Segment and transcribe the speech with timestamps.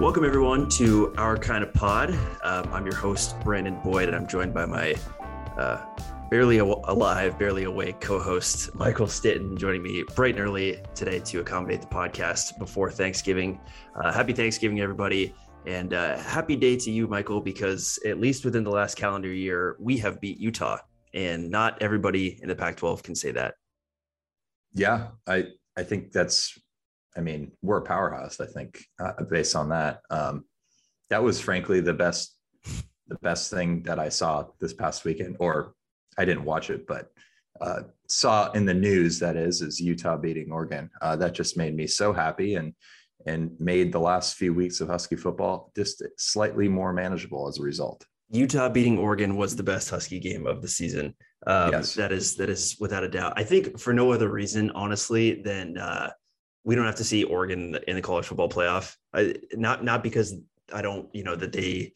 [0.00, 2.10] Welcome, everyone, to Our Kind of Pod.
[2.44, 4.94] Um, I'm your host, Brandon Boyd, and I'm joined by my
[5.58, 5.84] uh,
[6.30, 11.18] barely al- alive, barely awake co host, Michael Stitton, joining me bright and early today
[11.18, 13.58] to accommodate the podcast before Thanksgiving.
[13.96, 15.34] Uh, happy Thanksgiving, everybody.
[15.66, 19.76] And uh, happy day to you, Michael, because at least within the last calendar year,
[19.80, 20.78] we have beat Utah.
[21.14, 23.54] And not everybody in the Pac 12 can say that.
[24.74, 25.46] Yeah, I
[25.76, 26.58] I think that's.
[27.16, 28.40] I mean, we're a powerhouse.
[28.40, 30.44] I think uh, based on that, um,
[31.10, 32.36] that was frankly the best
[33.06, 35.36] the best thing that I saw this past weekend.
[35.38, 35.74] Or
[36.18, 37.10] I didn't watch it, but
[37.60, 40.90] uh, saw in the news that is is Utah beating Oregon.
[41.00, 42.74] Uh, that just made me so happy and
[43.26, 47.62] and made the last few weeks of Husky football just slightly more manageable as a
[47.62, 48.04] result.
[48.30, 51.14] Utah beating Oregon was the best Husky game of the season.
[51.46, 51.94] Um, Yes.
[51.94, 53.34] That is that is without a doubt.
[53.36, 56.10] I think for no other reason, honestly, than uh,
[56.64, 58.96] we don't have to see Oregon in the, in the college football playoff.
[59.12, 60.34] I, not not because
[60.72, 61.92] I don't, you know, that they.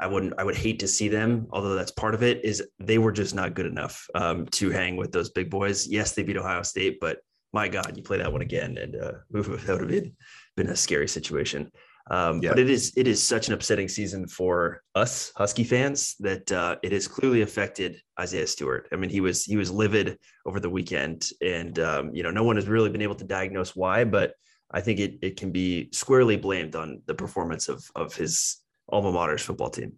[0.00, 0.34] I wouldn't.
[0.38, 2.44] I would hate to see them, although that's part of it.
[2.44, 5.88] Is they were just not good enough um, to hang with those big boys.
[5.88, 7.18] Yes, they beat Ohio State, but
[7.52, 10.16] my God, you play that one again, and uh, that would have been
[10.56, 11.72] been a scary situation.
[12.10, 12.50] Um, Yeah.
[12.50, 16.76] But it is it is such an upsetting season for us Husky fans that uh,
[16.82, 18.88] it has clearly affected Isaiah Stewart.
[18.92, 22.44] I mean, he was he was livid over the weekend, and um, you know, no
[22.44, 24.34] one has really been able to diagnose why, but
[24.70, 29.12] I think it it can be squarely blamed on the performance of of his alma
[29.12, 29.92] mater's football team.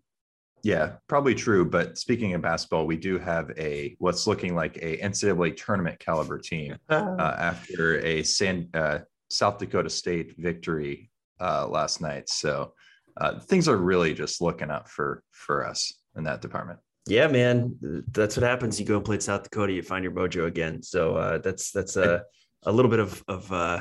[0.63, 1.65] Yeah, probably true.
[1.65, 6.39] But speaking of basketball, we do have a what's looking like a NCAA tournament caliber
[6.39, 8.99] team uh, after a San, uh,
[9.31, 11.11] South Dakota State victory
[11.41, 12.29] uh, last night.
[12.29, 12.75] So
[13.17, 16.79] uh, things are really just looking up for for us in that department.
[17.07, 18.79] Yeah, man, that's what happens.
[18.79, 20.83] You go and play South Dakota, you find your mojo again.
[20.83, 22.23] So uh, that's that's a
[22.65, 23.81] a little bit of of uh,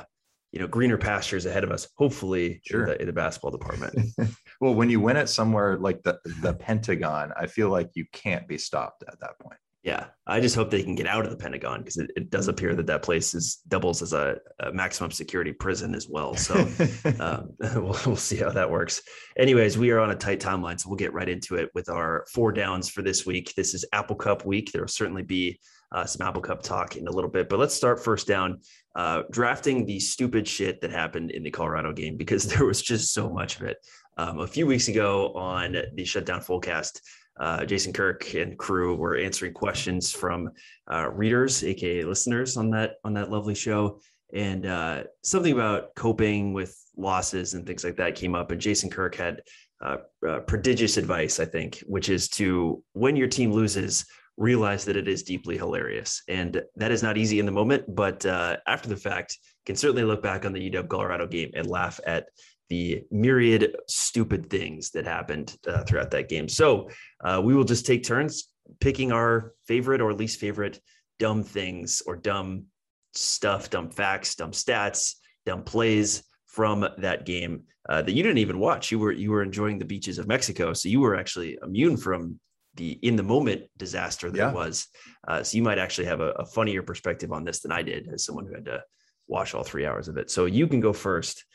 [0.51, 1.87] you know greener pastures ahead of us.
[1.97, 2.83] Hopefully, Sure.
[2.83, 3.93] in, the, in the basketball department.
[4.61, 8.45] Well, when you win it somewhere like the the Pentagon, I feel like you can't
[8.45, 9.57] be stopped at that point.
[9.89, 12.47] Yeah, I just hope they can get out of the Pentagon because it, it does
[12.47, 16.35] appear that that place is doubles as a, a maximum security prison as well.
[16.35, 16.53] So
[17.19, 19.01] um, we'll, we'll see how that works.
[19.35, 22.27] Anyways, we are on a tight timeline, so we'll get right into it with our
[22.31, 23.55] four downs for this week.
[23.55, 24.71] This is Apple Cup week.
[24.71, 25.59] There will certainly be
[25.91, 28.59] uh, some Apple Cup talk in a little bit, but let's start first down
[28.95, 33.11] uh, drafting the stupid shit that happened in the Colorado game because there was just
[33.11, 33.77] so much of it.
[34.17, 36.99] Um, a few weeks ago on the Shutdown Fullcast,
[37.39, 40.51] uh, Jason Kirk and crew were answering questions from
[40.91, 43.99] uh, readers, aka listeners, on that on that lovely show,
[44.33, 48.51] and uh, something about coping with losses and things like that came up.
[48.51, 49.41] And Jason Kirk had
[49.81, 54.97] uh, uh, prodigious advice, I think, which is to when your team loses, realize that
[54.97, 58.89] it is deeply hilarious, and that is not easy in the moment, but uh, after
[58.89, 62.27] the fact, can certainly look back on the UW Colorado game and laugh at
[62.69, 66.47] the myriad stupid things that happened uh, throughout that game.
[66.47, 66.89] So
[67.23, 68.49] uh, we will just take turns
[68.79, 70.79] picking our favorite or least favorite
[71.17, 72.65] dumb things or dumb
[73.13, 75.15] stuff, dumb facts, dumb stats,
[75.45, 78.91] dumb plays from that game uh, that you didn't even watch.
[78.91, 82.39] You were you were enjoying the beaches of Mexico, so you were actually immune from
[82.75, 84.51] the in the moment disaster that Yeah.
[84.51, 84.87] was.
[85.27, 88.09] Uh, so you might actually have a, a funnier perspective on this than I did
[88.13, 88.83] as someone who had to
[89.27, 90.29] watch all three hours of it.
[90.29, 91.45] So you can go first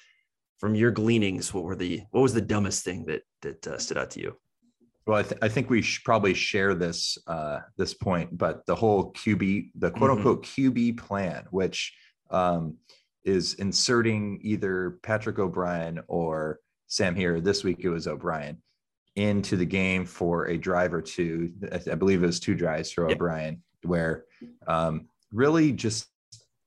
[0.64, 1.52] from your gleanings.
[1.52, 4.34] What were the what was the dumbest thing that that uh, stood out to you?
[5.06, 8.74] Well, I, th- I think we should probably share this uh, this point, but the
[8.74, 11.94] whole QB, the quote unquote QB plan, which
[12.30, 12.78] um,
[13.24, 17.44] is inserting either Patrick O'Brien or Sam Huard.
[17.44, 18.56] This week it was O'Brien
[19.16, 21.52] into the game for a drive or two.
[21.72, 23.16] I, I believe it was two drives for Yep.
[23.16, 24.24] O'Brien, where
[24.66, 26.06] um, really just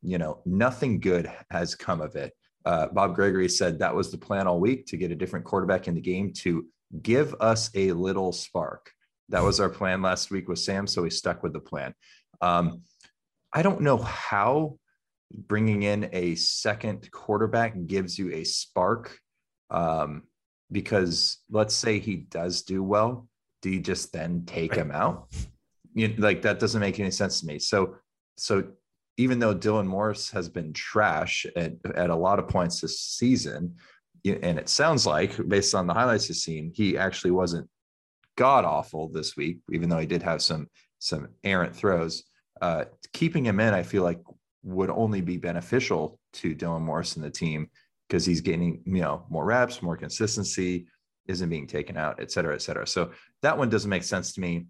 [0.04, 2.34] you know nothing good has come of it.
[2.68, 5.88] Uh, Bob Gregory said that was the plan all week to get a different quarterback
[5.88, 6.66] in the game to
[7.02, 8.92] give us a little spark.
[9.30, 11.94] That was our plan last week with Sam, so we stuck with the plan.
[12.42, 12.82] Um,
[13.54, 14.80] I don't know how
[15.32, 19.18] bringing in a second quarterback gives you a spark,
[19.70, 20.24] um,
[20.70, 23.30] because let's say he does do well,
[23.62, 25.30] do you just then take him out?
[25.94, 27.60] You like that doesn't make any sense to me.
[27.60, 27.96] So,
[28.36, 28.66] so
[29.18, 33.76] even though Dylan Morris has been trash at, at a lot of points this season,
[34.26, 37.68] and it sounds like based on the highlights you've seen, he actually wasn't
[38.36, 40.68] god awful this week, even though he did have some
[41.00, 42.24] some errant throws.
[42.62, 44.20] Uh, keeping him in, I feel like
[44.64, 47.70] would only be beneficial to Dylan Morris and the team
[48.08, 50.88] because he's gaining, you know, more reps, more consistency,
[51.28, 52.88] isn't being taken out, et cetera, et cetera.
[52.88, 53.12] So
[53.42, 54.66] that one doesn't make sense to me.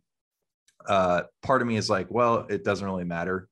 [0.85, 3.47] Uh, part of me is like, well, it doesn't really matter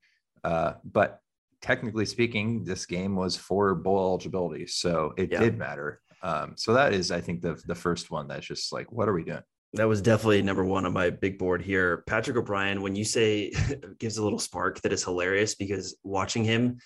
[0.46, 1.20] Uh, but
[1.62, 5.40] technically speaking, this game was for bowl eligibility, so it Yeah.
[5.40, 6.02] did matter.
[6.22, 9.14] Um, so that is, I think, the the first one that's just like, what are
[9.14, 9.42] we doing?
[9.74, 12.04] That was definitely number one on my big board here.
[12.08, 13.52] Patrick O'Brien, when you say
[14.00, 16.78] gives a little spark, that is hilarious because watching him,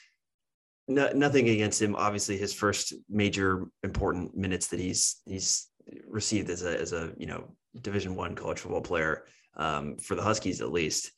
[0.87, 1.95] no, nothing against him.
[1.95, 5.67] Obviously, his first major important minutes that he's he's
[6.07, 7.41] received as a as a you know
[7.81, 9.25] Division One college football player
[9.57, 11.11] um, for the Huskies at least.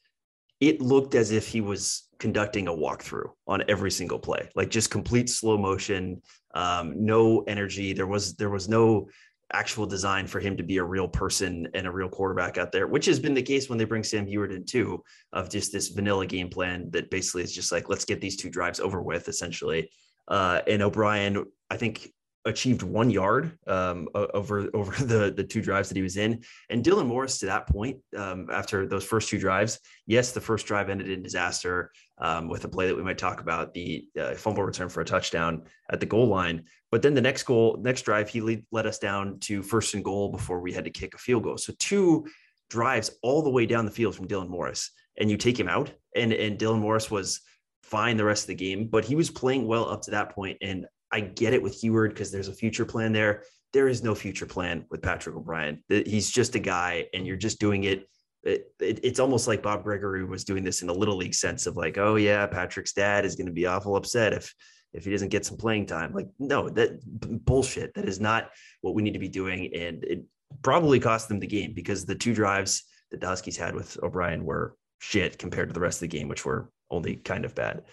[0.59, 4.91] It looked as if he was conducting a walkthrough on every single play, like just
[4.91, 6.21] complete slow motion,
[6.53, 7.93] um, no energy.
[7.93, 9.09] There was there was no
[9.53, 12.87] actual design for him to be a real person and a real quarterback out there,
[12.87, 15.03] which has been the case when they bring Sam Huard in too,
[15.33, 18.51] of just this vanilla game plan that basically is just like, let's get these two
[18.51, 19.89] drives over with essentially.
[20.27, 22.13] Uh, and O'Brien, I think
[22.45, 26.43] achieved one yard um, over over the the two drives that he was in.
[26.69, 30.65] And Dylan Morris to that point, um, after those first two drives, yes, the first
[30.65, 34.33] drive ended in disaster um, with a play that we might talk about, the uh,
[34.33, 36.63] fumble return for a touchdown at the goal line.
[36.91, 40.03] But then the next goal, next drive, he lead, led us down to first and
[40.03, 41.57] goal before we had to kick a field goal.
[41.57, 42.25] So two
[42.69, 45.91] drives all the way down the field from Dylan Morris, and you take him out,
[46.15, 47.41] and and Dylan Morris was
[47.83, 50.57] fine the rest of the game, but he was playing well up to that point.
[50.61, 53.43] And I get it with Huard because there's a future plan there.
[53.73, 55.83] There is no future plan with Patrick O'Brien.
[55.87, 58.07] He's just a guy, and you're just doing it.
[58.43, 58.99] It, it.
[59.03, 61.97] It's almost like Bob Gregory was doing this in a little league sense of like,
[61.97, 64.53] oh yeah, Patrick's dad is going to be awful upset if
[64.93, 66.13] if he doesn't get some playing time.
[66.13, 66.99] Like, no, that
[67.45, 67.93] bullshit.
[67.93, 68.49] That is not
[68.81, 70.23] what we need to be doing, and it
[70.63, 74.43] probably cost them the game because the two drives that the Huskies had with O'Brien
[74.43, 77.83] were shit compared to the rest of the game, which were only kind of bad.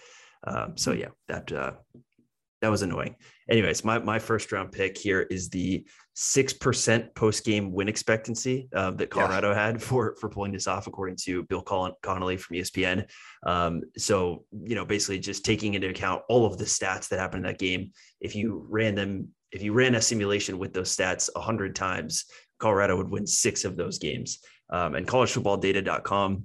[0.45, 1.71] Um, so yeah, that uh,
[2.61, 3.15] that was annoying.
[3.49, 8.67] Anyways, my my first round pick here is the six percent post game win expectancy
[8.75, 9.07] uh, that Yeah.
[9.07, 13.09] Colorado had for for pulling this off, according to Bill Con- Connolly from ESPN.
[13.45, 17.45] Um, so you know, basically just taking into account all of the stats that happened
[17.45, 17.91] in that game.
[18.19, 22.25] If you ran them, if you ran a simulation with those stats a hundred times,
[22.59, 24.39] Colorado would win six of those games.
[24.71, 26.43] Um, and collegefootballdata.com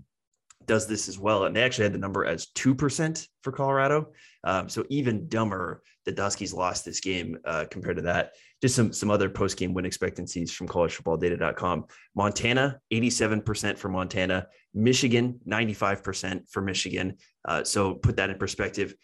[0.67, 1.45] does this as well.
[1.45, 4.13] And they actually had the number as 2% for Colorado.
[4.45, 8.33] Um, so even dumber the Huskies lost this game uh, compared to that.
[8.61, 11.87] Just some, some other post game win expectancies from collegefootballdata.com.
[12.15, 14.47] Montana, 87% for Montana.
[14.75, 17.17] Michigan, 95% for Michigan.
[17.47, 18.95] Uh, so put that in perspective.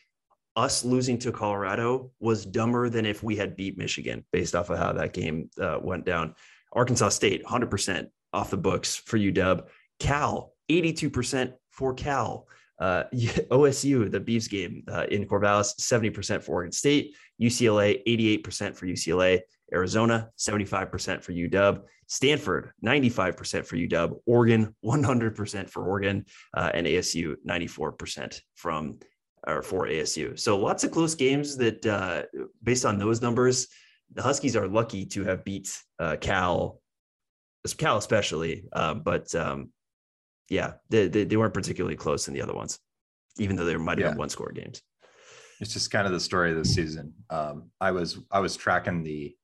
[0.57, 4.79] Us losing to Colorado was dumber than if we had beat Michigan based off of
[4.79, 6.35] how that game uh, went down.
[6.73, 9.65] Arkansas State, 100% off the books for UW.
[9.99, 12.47] Cal, 82% for Cal.
[12.81, 17.15] Uh, OSU, the Beavs game uh, in Corvallis, 70% for Oregon State.
[17.41, 19.41] UCLA, 88% for UCLA.
[19.73, 21.83] Arizona, 75% for UW.
[22.09, 24.21] Stanford, 95% for UW.
[24.27, 26.25] Oregon, 100% for Oregon.
[26.57, 28.99] Uh, and ASU, 94% from
[29.47, 30.39] or for ASU.
[30.39, 32.25] So lots of close games that, uh,
[32.63, 33.69] based on those numbers,
[34.13, 36.81] the Huskies are lucky to have beat uh, Cal,
[37.79, 38.65] Cal especially.
[38.73, 39.71] Uh, but um,
[40.51, 42.79] yeah, they, they, they weren't particularly close in the other ones,
[43.39, 44.11] even though they might have Yeah.
[44.11, 44.83] been one score games.
[45.61, 47.15] It's just kind of the story of the season.
[47.31, 49.35] Um, I was I was tracking the.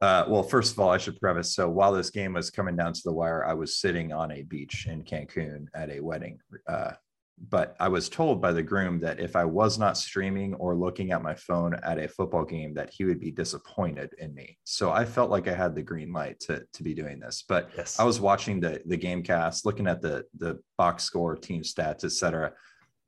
[0.00, 1.54] Uh, well, first of all, I should preface.
[1.54, 4.42] So while this game was coming down to the wire, I was sitting on a
[4.42, 6.38] beach in Cancun at a wedding.
[6.66, 6.92] Uh,
[7.38, 11.10] but I was told by the groom that if I was not streaming or looking
[11.10, 14.58] at my phone at a football game, that he would be disappointed in me.
[14.64, 17.44] So I felt like I had the green light to to be doing this.
[17.48, 17.98] But Yes.
[17.98, 22.04] I was watching the the game cast, looking at the the box score, team stats,
[22.04, 22.52] et cetera,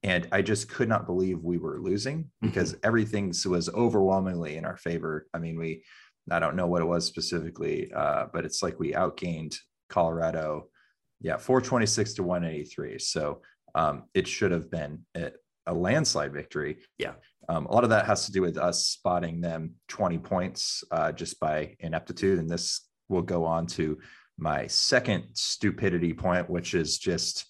[0.02, 4.76] and I just could not believe we were losing because everything was overwhelmingly in our
[4.76, 5.26] favor.
[5.33, 5.85] I mean, we
[6.30, 9.56] I don't know what it was specifically, uh, but it's like we outgained
[9.88, 10.68] Colorado,
[11.21, 12.99] yeah, 426 to 183.
[12.99, 13.42] So
[13.76, 15.30] um, it should have been a,
[15.66, 16.78] a landslide victory.
[16.99, 17.12] Yeah.
[17.49, 21.12] Um, a lot of that has to do with us spotting them 20 points uh,
[21.12, 22.38] just by ineptitude.
[22.40, 23.99] And this will go on to
[24.38, 27.47] my second stupidity point, which is just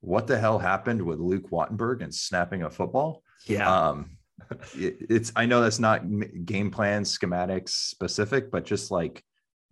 [0.00, 3.22] what the hell happened with Luke Wattenberg and snapping a football?
[3.46, 3.88] yeah.
[3.88, 4.18] Um,
[4.76, 6.02] it- it's I know that's not
[6.44, 9.22] game plan schematics specific, but just like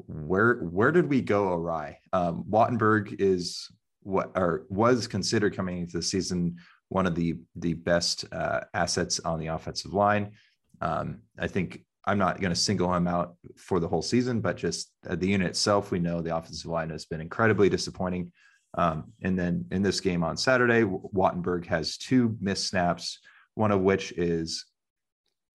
[0.07, 1.99] where where did we go awry?
[2.13, 3.69] Um, Wattenberg is
[4.03, 6.57] what or was considered coming into the season
[6.89, 10.33] one of the the best uh, assets on the offensive line.
[10.81, 14.57] Um, I think I'm not going to single him out for the whole season, but
[14.57, 18.33] just uh, the unit itself, we know the offensive line has been incredibly disappointing.
[18.75, 23.19] Um, and then in this game on Saturday, Wattenberg has two missed snaps,
[23.55, 24.67] one of which is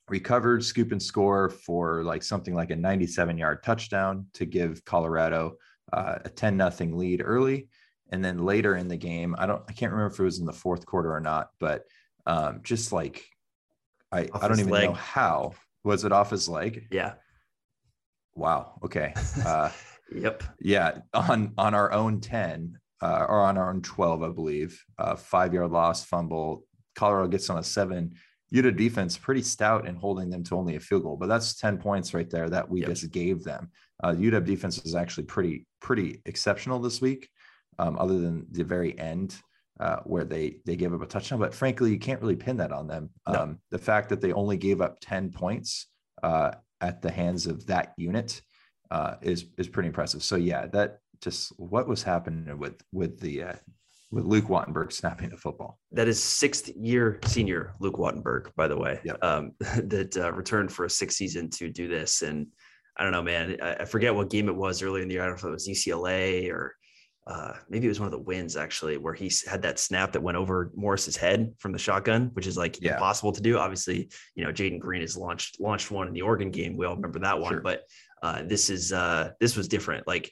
[0.07, 5.55] recovered scoop and score for like something like a 97 yard touchdown to give Colorado
[5.91, 7.67] uh, a 10 nothing lead early.
[8.15, 10.45] And then later in the game, I don't, I can't remember if it was in
[10.45, 11.83] the fourth quarter or not, but
[12.25, 13.23] um, just like
[14.11, 14.89] I, Off I don't even leg.
[14.89, 15.53] know how
[15.83, 16.87] was it off his leg.
[16.91, 17.13] Yeah.
[18.35, 18.79] Wow.
[18.83, 19.13] Okay.
[19.45, 19.69] Uh,
[20.15, 20.43] Yep.
[20.61, 25.15] yeah, on on our own ten uh, or on our own twelve, I believe, uh,
[25.15, 26.63] five yard loss, fumble.
[26.95, 28.13] Colorado gets on a seven.
[28.51, 31.79] Utah defense pretty stout in holding them to only a field goal, but that's ten
[31.79, 32.89] points right there that we Yep.
[32.89, 33.71] just gave them.
[34.03, 37.27] Uh, UW defense is actually pretty pretty exceptional this week,
[37.79, 39.35] um, other than the very end
[39.79, 41.39] uh, where they they gave up a touchdown.
[41.39, 43.09] But frankly, you can't really pin that on them.
[43.27, 43.39] No.
[43.39, 45.87] Um, the fact that they only gave up ten points
[46.23, 46.51] uh,
[46.81, 48.41] at the hands of that unit
[48.91, 50.23] uh, is is pretty impressive.
[50.23, 53.53] So yeah, that just what was happening with with the uh,
[54.11, 55.79] with Luke Wattenberg snapping the football.
[55.91, 59.23] That is sixth year senior Luke Wattenberg, by the way, Yep.
[59.23, 62.21] um, that uh, returned for a sixth season to do this.
[62.21, 62.47] And
[62.97, 65.23] I don't know, man, I, I forget what game it was earlier in the year.
[65.23, 66.75] I don't know if it was UCLA or
[67.27, 70.21] uh, maybe it was one of the wins actually, where he had that snap that
[70.21, 72.93] went over Morris's head from the shotgun, which is like Yeah.
[72.93, 73.57] impossible to do.
[73.57, 76.77] Obviously, you know, Jaden Green has launched launched one in the Oregon game.
[76.77, 77.61] We all remember that one, Sure.
[77.61, 77.81] but
[78.21, 80.05] uh, this is uh, this was different.
[80.07, 80.31] Like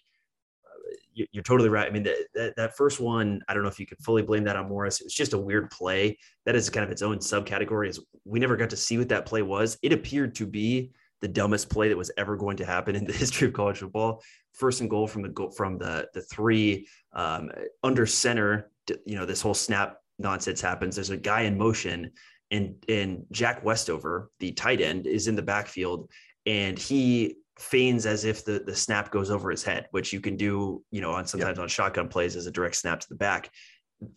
[1.15, 1.87] you- you're totally right.
[1.87, 4.43] I mean, that, that that first one, I don't know if you could fully blame
[4.45, 4.99] that on Morris.
[4.99, 6.17] It was just a weird play.
[6.45, 7.89] That is kind of its own subcategory.
[7.89, 9.77] Is we never got to see what that play was.
[9.83, 13.13] It appeared to be the dumbest play that was ever going to happen in the
[13.23, 14.23] history of college football.
[14.53, 17.51] First and goal from the goal from the the three um,
[17.83, 18.71] under center.
[19.05, 20.95] You know, this whole snap nonsense happens.
[20.95, 22.11] There's a guy in motion,
[22.51, 26.09] and and Jack Westover, the tight end, is in the backfield,
[26.45, 30.35] and he feigns as if the, the snap goes over his head, which you can
[30.35, 33.49] do, you know, on sometimes on shotgun plays as a direct snap to the back.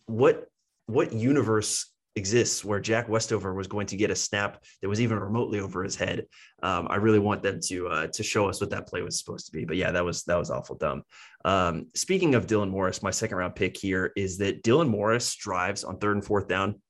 [0.05, 0.47] What
[0.87, 5.19] what universe exists where Jack Westover was going to get a snap that was even
[5.19, 6.25] remotely over his head?
[6.63, 9.45] Um, I really want them to uh, to show us what that play was supposed
[9.45, 9.63] to be.
[9.63, 11.03] But yeah, that was that was awful dumb.
[11.45, 15.83] Um, speaking of Dylan Morris, my second round pick here is that Dylan Morris drives
[15.83, 16.81] on third and fourth down.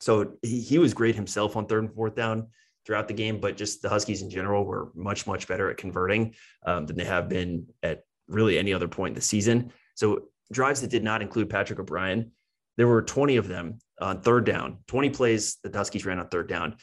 [0.00, 2.46] So he, he was great himself on third and fourth down
[2.86, 6.34] throughout the game, but just the Huskies in general were much, much better at converting
[6.64, 9.72] um, than they have been at really any other point in the season.
[9.94, 12.32] So drives that did not include Patrick O'Brien,
[12.76, 16.48] there were 20 of them on third down, 20 plays the Huskies ran on third
[16.48, 16.76] down.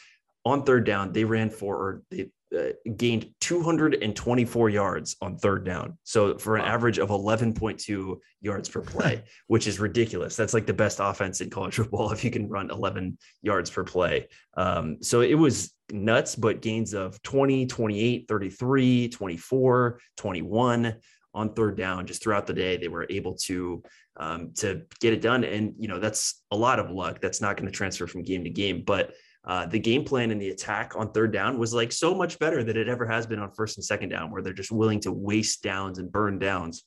[0.46, 5.98] On third down, they ran for or they uh, gained 224 yards on third down.
[6.04, 6.70] So for an Wow.
[6.70, 10.38] average of 11.2 yards per play, which is ridiculous.
[10.38, 13.84] That's like the best offense in college football if you can run 11 yards per
[13.84, 14.30] play.
[14.56, 20.96] Um, so it was nuts, but gains of 20, 28, 33, 24, 21
[21.34, 22.78] on third down just throughout the day.
[22.78, 23.84] They were able to
[24.20, 27.22] um, to get it done, and you know that's a lot of luck.
[27.22, 29.14] That's not going to transfer from game to game, but
[29.46, 32.64] uh, the game plan and the attack on third down was like so much better
[32.64, 35.12] than it ever has been on first and second down, where they're just willing to
[35.12, 36.84] waste downs and burn downs.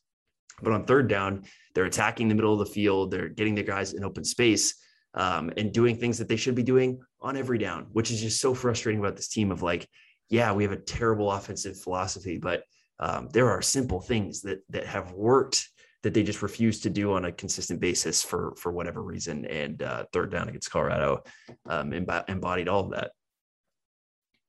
[0.63, 1.45] But on third down,
[1.75, 3.11] they're attacking the middle of the field.
[3.11, 4.75] They're getting their guys in open space
[5.15, 8.41] um, and doing things that they should be doing on every down, which is just
[8.41, 9.51] so frustrating about this team.
[9.51, 9.89] Of like,
[10.29, 12.65] yeah, we have a terrible offensive philosophy, but
[12.99, 15.67] um, there are simple things that that have worked
[16.03, 19.45] that they just refuse to do on a consistent basis for for whatever reason.
[19.47, 21.23] And uh, third down against Colorado
[21.67, 23.13] um, emb- embodied all of that.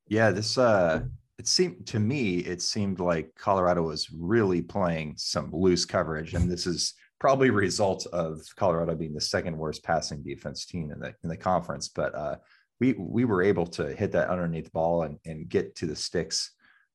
[0.07, 1.03] Yeah, this uh
[1.37, 6.51] it seemed to me it seemed like Colorado was really playing some loose coverage and
[6.51, 10.99] this is probably a result of Colorado being the second worst passing defense team in
[10.99, 12.35] the in the conference but uh
[12.79, 16.51] we we were able to hit that underneath ball and and get to the sticks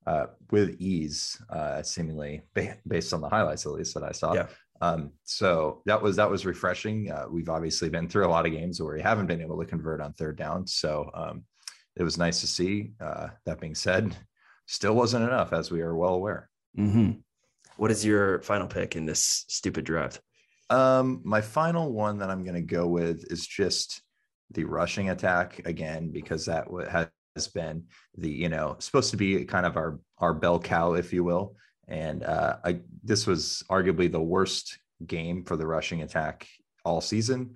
[0.07, 2.43] uh with ease uh seemingly
[2.87, 4.35] based on the highlights at least that I saw.
[4.35, 4.47] Yeah.
[4.83, 7.11] Um, so that was that was refreshing.
[7.11, 9.65] Uh, we've obviously been through a lot of games where we haven't been able to
[9.65, 10.67] convert on third down.
[10.67, 11.45] So um,
[11.97, 12.91] it was nice to see.
[13.01, 14.15] Uh, that being said,
[14.67, 16.51] still wasn't enough, as we are well aware.
[16.79, 17.13] Mm-hmm.
[17.79, 20.21] What is your final pick in this stupid draft?
[20.69, 24.03] Um, my final one that I'm going to go with is just
[24.51, 27.07] the rushing attack again, because that wa-
[27.37, 27.85] has been
[28.19, 31.55] the you know supposed to be kind of our our bell cow, if you will.
[31.87, 36.49] And uh, I this was arguably the worst game for the rushing attack
[36.85, 37.55] all season.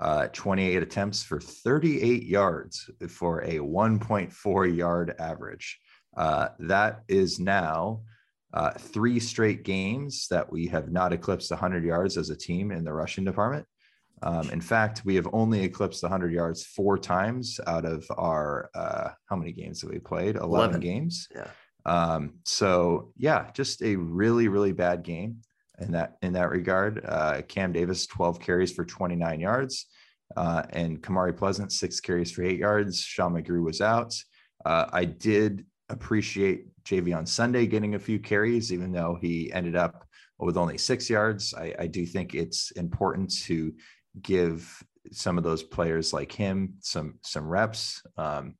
[0.00, 5.78] Uh, 28 attempts for 38 yards for a 1.4 yard average.
[6.16, 8.00] Uh, that is now
[8.54, 12.84] uh, three straight games that we have not eclipsed 100 yards as a team in
[12.84, 13.66] the rushing department.
[14.22, 19.10] Um, in fact, we have only eclipsed 100 yards four times out of our uh,
[19.26, 20.36] how many games have we played?
[20.36, 20.80] 11, 11.
[20.80, 21.28] games.
[21.34, 21.48] Yeah.
[21.84, 25.38] Um, so yeah, just a really really bad game
[25.80, 27.04] in that in that regard.
[27.04, 29.86] Uh, Cam Davis 12 carries for 29 yards,
[30.36, 33.00] uh, and Kamari Pleasant six carries for eight yards.
[33.00, 34.14] Sean McGrew was out.
[34.64, 40.06] Uh, I did appreciate Jay'Veon Sunday getting a few carries, even though he ended up
[40.38, 41.54] with only six yards.
[41.54, 43.72] I, I do think it's important to
[44.20, 48.02] give some of those players like him some some reps.
[48.16, 48.54] Um,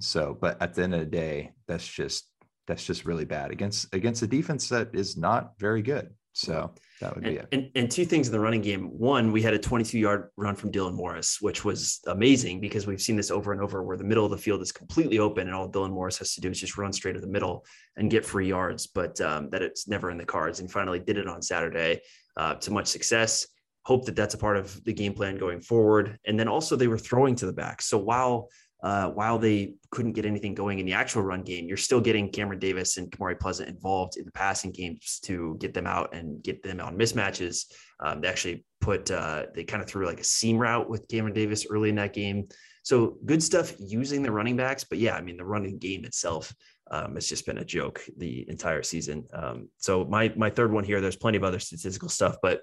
[0.00, 2.28] so, but at the end of the day, that's just
[2.66, 6.10] that's just really bad against against a defense that is not very good.
[6.36, 7.48] So that would be and, it.
[7.52, 8.90] And, and two things in the running game.
[8.98, 13.00] One, we had a 22 yard run from Dylan Morris, which was amazing because we've
[13.00, 15.56] seen this over and over where the middle of the field is completely open and
[15.56, 17.64] all Dylan Morris has to do is just run straight to the middle
[17.96, 20.60] and get free yards, but um, that it's never in the cards.
[20.60, 22.02] And finally did it on Saturday
[22.36, 23.46] uh, to much success.
[23.86, 26.18] Hope that that's a part of the game plan going forward.
[26.26, 27.80] And then also they were throwing to the back.
[27.80, 28.48] So while
[28.82, 32.30] uh, while they couldn't get anything going in the actual run game, you're still getting
[32.30, 36.42] Cameron Davis and Kamari Pleasant involved in the passing games to get them out and
[36.42, 37.64] get them on mismatches.
[38.00, 41.34] Um, they actually put, uh, they kind of threw like a seam route with Cameron
[41.34, 42.44] Davis early in that game.
[42.82, 44.84] So good stuff using the running backs.
[44.84, 46.54] But yeah, I mean, the running game itself
[46.90, 49.26] um, has just been a joke the entire season.
[49.32, 52.60] Um, so my, my third one here, there's plenty of other statistical stuff, but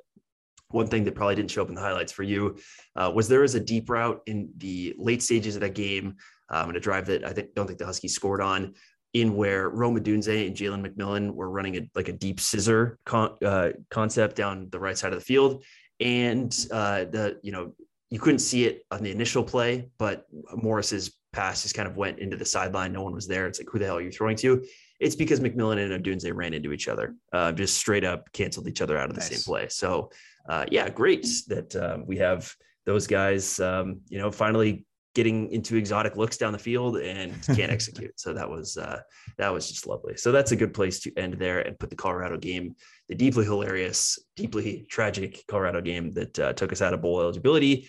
[0.74, 2.58] one thing that probably didn't show up in the highlights for you
[2.96, 6.16] uh, was there was a deep route in the late stages of that game
[6.50, 8.74] um, in a drive that I think, don't think the Huskies scored on
[9.14, 13.38] in where Rome Odunze and Jalen McMillan were running a, like a deep scissor con-
[13.46, 15.64] uh, concept down the right side of the field.
[16.00, 17.76] And uh, the, you know,
[18.10, 20.26] you couldn't see it on the initial play, but
[20.56, 22.94] Morris's pass just kind of went into the sideline.
[22.94, 23.48] No one was there.
[23.48, 24.64] It's like, who the hell are you throwing to?
[25.00, 28.82] It's because McMillan and Odunze ran into each other, uh, just straight up canceled each
[28.82, 29.30] other out of the nice.
[29.30, 29.68] same play.
[29.70, 30.12] So
[30.48, 32.54] uh, yeah, great that um, we have
[32.86, 34.86] those guys, um, you know, finally
[35.16, 38.20] getting into exotic looks down the field and can't execute.
[38.20, 39.02] So that was uh,
[39.38, 40.18] that was just lovely.
[40.18, 42.76] So that's a good place to end there and put the Colorado game,
[43.10, 47.88] the deeply hilarious, deeply tragic Colorado game that uh, took us out of bowl eligibility,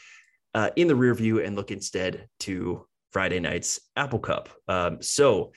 [0.55, 4.49] uh, in the rear view and look instead to Friday night's Apple Cup.
[4.69, 5.53] Um, so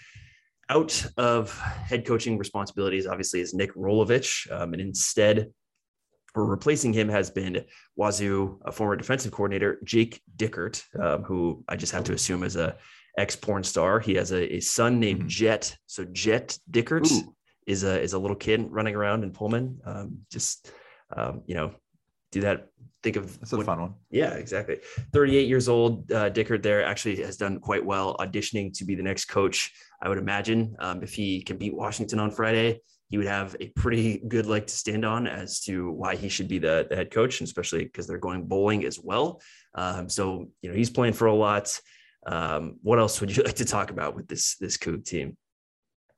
[0.69, 5.47] out of head coaching responsibilities, obviously, is Nick Rolovich, um, and instead
[6.35, 11.75] or replacing him has been Wazoo, a former defensive coordinator, Jake Dickert, um, who I
[11.75, 12.77] just have to assume is a
[13.17, 13.99] ex porn star.
[13.99, 15.29] He has a, a son named mm-hmm.
[15.29, 15.75] Jet.
[15.87, 17.35] So Jet Dickert Ooh.
[17.65, 19.79] is a is a little kid running around in Pullman.
[19.85, 20.71] Um, just
[21.15, 21.73] um, you know,
[22.31, 22.67] do that.
[23.03, 23.93] Think of that's a when, fun one.
[24.09, 24.79] Yeah, exactly.
[25.13, 26.11] 38 years old.
[26.11, 29.71] Uh, Dickert there actually has done quite well auditioning to be the next coach.
[30.01, 33.69] I would imagine um, if he can beat Washington on Friday, he would have a
[33.69, 37.11] pretty good leg to stand on as to why he should be the, the head
[37.11, 39.41] coach, and especially because they're going bowling as well.
[39.75, 41.79] Um, so you know he's playing for a lot.
[42.25, 45.37] Um, what else would you like to talk about with this this Coug team?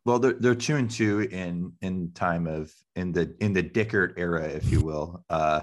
[0.06, 4.14] Well, they're they're two and two in in time of in the in the Dickert
[4.18, 5.24] era, if you will.
[5.30, 5.62] Uh,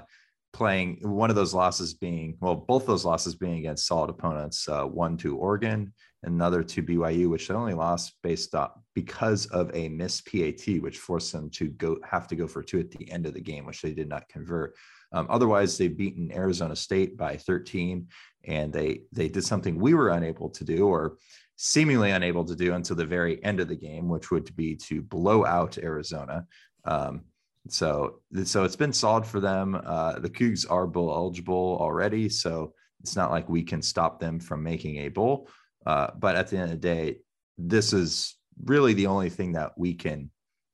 [0.52, 4.68] playing one of those losses being well, both those losses being against solid opponents.
[4.68, 5.92] Uh, one to Oregon
[6.26, 10.98] another to BYU, which they only lost based up because of a missed PAT, which
[10.98, 13.64] forced them to go have to go for two at the end of the game,
[13.64, 14.74] which they did not convert.
[15.12, 18.08] Um, otherwise, they've beaten Arizona State by 13,
[18.44, 21.16] and they they did something we were unable to do, or
[21.56, 25.00] seemingly unable to do until the very end of the game, which would be to
[25.00, 26.46] blow out Arizona.
[26.84, 27.22] Um,
[27.68, 29.80] so, so it's been solid for them.
[29.84, 34.38] Uh, the Cougs are bowl eligible already, so it's not like we can stop them
[34.38, 35.48] from making a bowl.
[35.86, 37.18] Uh, but at the end of the day,
[37.56, 40.30] this is really the only thing that we can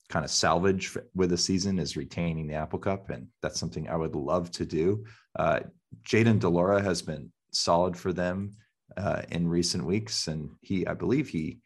[0.08, 3.96] kind of salvage with the season is retaining the Apple Cup, and that's something I
[3.96, 5.04] would love to do.
[5.38, 5.60] Uh,
[6.06, 8.50] Jayden de Laura has been solid for them
[8.96, 11.60] uh, in recent weeks, and he, I believe he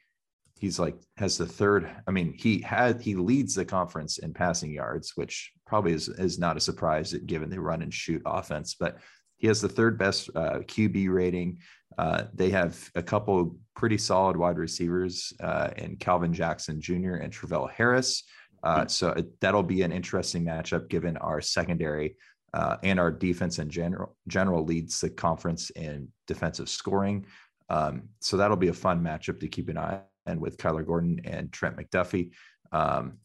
[0.59, 1.91] he's like has the third.
[2.07, 6.39] I mean, he had he leads the conference in passing yards, which probably is is
[6.39, 8.99] not a surprise given the run and shoot offense, but
[9.37, 11.59] he has the third best uh, QB rating.
[11.99, 17.17] Uh, they have a couple pretty solid wide receivers uh, in Calvin Jackson Jr.
[17.17, 18.25] and Travell Harris.
[18.63, 18.89] Uh, hmm.
[18.89, 22.17] so it, that'll be an interesting matchup given our secondary
[22.55, 27.27] uh, and our defense in general general leads the conference in defensive scoring.
[27.69, 31.21] Um, so that'll be a fun matchup to keep an eye on with Kyler Gordon
[31.25, 32.31] and Trent McDuffie.
[32.73, 33.19] Um,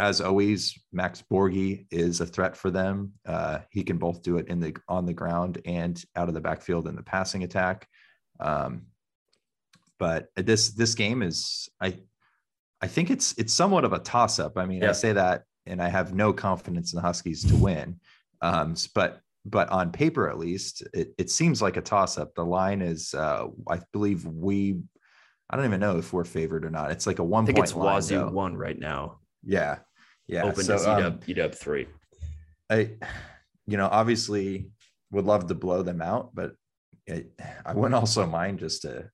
[0.00, 3.12] as always, Max Borghi is a threat for them.
[3.26, 6.40] Uh, he can both do it in the on the ground and out of the
[6.40, 7.86] backfield in the passing attack.
[8.40, 8.86] Um,
[9.98, 11.98] but this this game is I
[12.80, 14.56] I think it's it's somewhat of a toss up.
[14.56, 14.88] I mean, yeah.
[14.88, 18.00] I say that and I have no confidence in the Huskies to win.
[18.40, 22.34] Um, but but on paper at least, it, it seems like a toss up.
[22.34, 24.80] The line is uh, I believe we
[25.50, 26.90] I don't even know if we're favored or not.
[26.90, 27.44] It's like a one.
[27.44, 29.18] I think it's Wazoo one right now.
[29.44, 29.78] Yeah,
[30.30, 30.44] yeah.
[30.44, 31.86] Open so, UW, um, UW three.
[32.68, 32.90] I,
[33.66, 34.70] you know, obviously
[35.10, 36.52] would love to blow them out, but
[37.06, 37.32] it,
[37.66, 39.10] I wouldn't also mind just a,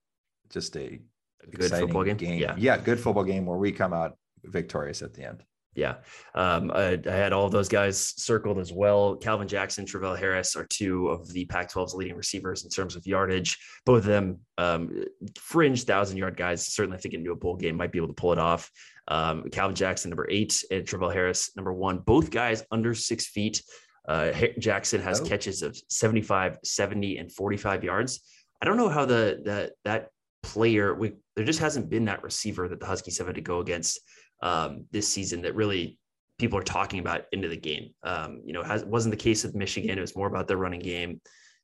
[0.51, 1.01] just a,
[1.43, 2.17] a good football game.
[2.17, 2.39] game.
[2.39, 2.55] Yeah.
[2.59, 2.77] Yeah.
[2.77, 5.43] Good football game where we come out victorious at the end.
[5.77, 5.97] Yeah.
[6.35, 9.15] Um, I, I, had all those guys circled as well.
[9.15, 13.07] Calvin Jackson, Travell Harris are two of the Pac 12's leading receivers in terms of
[13.07, 13.59] yardage.
[13.85, 15.05] Both of them um,
[15.39, 16.67] fringe thousand yard guys.
[16.67, 18.71] Certainly, I think into a bowl game might be able to pull it off.
[19.09, 21.99] Um, Calvin Jackson, number eight, and Travell Harris, number one.
[21.99, 23.63] Both guys under six feet.
[24.09, 25.25] Uh, Jackson has oh.
[25.25, 28.21] catches of 75, 70, and 45 yards.
[28.61, 30.11] I don't know how the that that
[30.43, 33.61] player we there just hasn't been that receiver that the Huskies have had to go
[33.61, 34.01] against
[34.43, 35.99] um, this season that really
[36.39, 37.91] people are talking about into the game.
[38.03, 39.99] Um, you know, has, wasn't the case with Michigan.
[39.99, 41.21] It was more about their running game.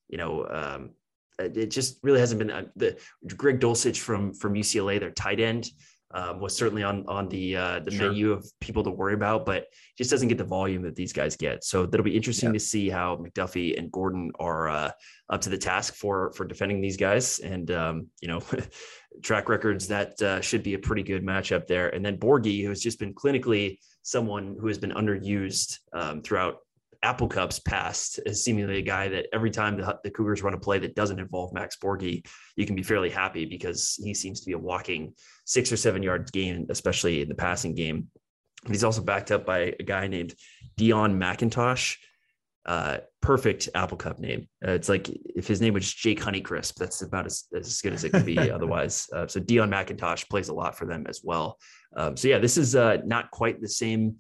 [0.09, 0.91] You know, um,
[1.39, 2.99] it just really hasn't been uh, the
[3.37, 5.69] Greg Dulcich from from UCLA, their tight end
[6.15, 8.09] um, was certainly on on the uh, the sure.
[8.09, 11.37] menu of people to worry about, but just doesn't get the volume that these guys
[11.37, 11.65] get.
[11.65, 12.55] So that'll be interesting yeah.
[12.55, 14.91] to see how McDuffie and Gordon are uh,
[15.31, 17.39] up to the task for for defending these guys.
[17.39, 18.41] And um, you know,
[19.23, 21.89] track records that uh, should be a pretty good matchup there.
[21.89, 26.59] And then Borghi, who has just been clinically someone who has been underused um, throughout
[27.03, 30.59] Apple Cups past is seemingly a guy that every time the, the Cougars run a
[30.59, 32.25] play that doesn't involve Max Borghi,
[32.57, 36.03] you can be fairly happy because he seems to be a walking six or seven
[36.03, 38.09] yard gain, especially in the passing game.
[38.63, 40.35] But he's also backed up by a guy named
[40.79, 41.97] Deon McIntosh.
[42.65, 44.47] Uh, perfect Apple Cup name.
[44.65, 48.05] Uh, it's like if his name was Jake Honeycrisp, that's about as, as good as
[48.05, 49.09] it could be otherwise.
[49.13, 51.59] Uh, so Deon McIntosh plays a lot for them as well.
[51.97, 54.17] Um, so yeah, this is uh, not quite the same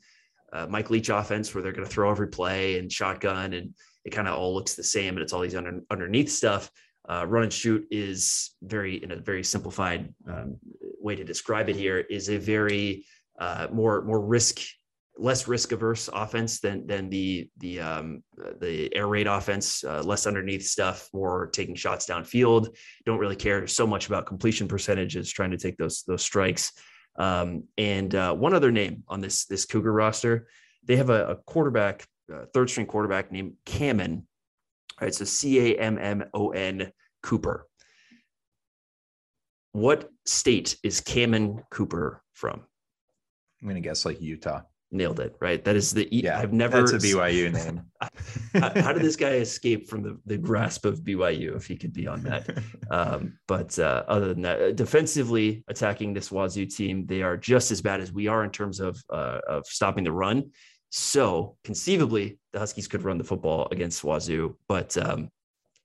[0.52, 4.10] uh, Mike Leach offense where they're going to throw every play and shotgun and it
[4.10, 6.70] kind of all looks the same and it's all these under, underneath stuff.
[7.08, 10.56] Uh, run and shoot is very in a very simplified um,
[11.00, 13.04] way to describe it here is a very
[13.40, 14.60] uh, more more risk
[15.18, 18.22] less risk averse offense than than the the um,
[18.60, 23.66] the air raid offense uh, less underneath stuff more taking shots downfield don't really care
[23.66, 26.72] so much about completion percentages trying to take those those strikes
[27.16, 30.48] um, and uh, one other name on this this Cougar roster,
[30.84, 34.24] they have a, a quarterback, uh, third string quarterback named Cammon.
[35.00, 37.66] All right, so C A M M O N Cooper.
[39.72, 42.62] What state is Cammon Cooper from?
[43.60, 45.64] I'm gonna guess like Utah nailed it right?
[45.64, 47.82] That is the yeah i've never that's a byu name.
[48.54, 51.92] How, how, did this guy escape from the, the grasp of byu if he could
[51.92, 52.58] be on that
[52.90, 57.70] um, but uh, other than that uh, defensively attacking this wazoo team they are just
[57.70, 60.50] as bad as we are in terms of uh, of stopping the run.
[60.90, 65.30] So conceivably the huskies could run the football against wazoo but um,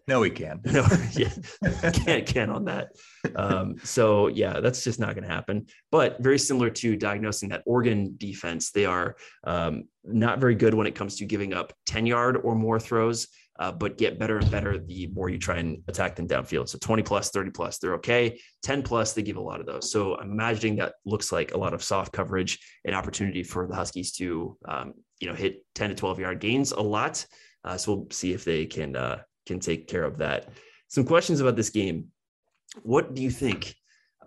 [0.07, 0.61] no, we can.
[0.63, 1.29] no, yeah,
[1.91, 2.89] can't can on that.
[3.35, 5.67] Um, so yeah, that's just not going to happen.
[5.91, 10.87] But very similar to diagnosing that Oregon defense, they are um, not very good when
[10.87, 13.27] it comes to giving up ten yard or more throws.
[13.59, 16.69] Uh, but get better and better the more you try and attack them downfield.
[16.69, 18.39] So 20 plus, 30 plus, they're okay.
[18.61, 19.91] 10 plus, they give a lot of those.
[19.91, 23.73] So I'm imagining that looks like a lot of soft coverage and opportunity for the
[23.73, 27.25] Huskies to, um, you know, hit 10 to 12 yard gains a lot.
[27.63, 30.49] Uh, so we'll see if they can uh, can take care of that.
[30.89, 32.07] Some questions about this game.
[32.83, 33.75] What do you think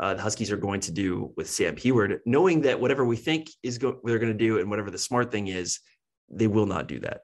[0.01, 3.51] uh, the Huskies are going to do with Sam Huard, knowing that whatever we think
[3.63, 5.81] is go- they're going to do and whatever the smart thing is,
[6.31, 7.21] they will not do that?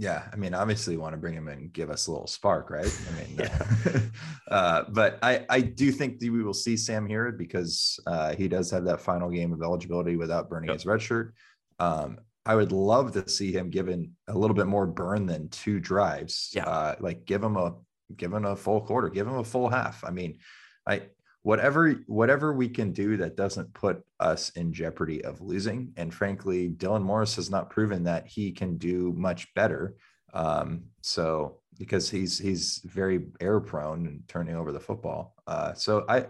[0.00, 2.86] Yeah, I mean, obviously, want to bring him and give us a little spark, right?
[2.86, 4.00] I mean, yeah.
[4.48, 8.46] uh, but I I do think that we will see Sam Huard because uh, he
[8.46, 10.76] does have that final game of eligibility without burning yep.
[10.76, 11.34] his red shirt.
[11.80, 15.80] Um, I would love to see him given a little bit more burn than two
[15.80, 16.50] drives.
[16.54, 16.64] Yeah.
[16.64, 17.74] Uh, like give him a
[18.16, 20.02] give him a full quarter, give him a full half.
[20.04, 20.38] I mean,
[20.86, 21.02] I
[21.42, 25.92] whatever whatever we can do that doesn't put us in jeopardy of losing.
[25.96, 29.96] And frankly, Dylan Morris has not proven that he can do much better.
[30.34, 35.34] Um, so because he's he's very air prone and turning over the football.
[35.46, 36.26] Uh, so I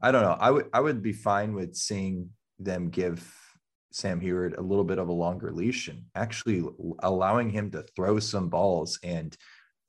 [0.00, 0.36] I don't know.
[0.38, 3.34] I would I would be fine with seeing them give
[3.90, 6.64] Sam Huard a little bit of a longer leash and actually
[7.00, 9.36] allowing him to throw some balls and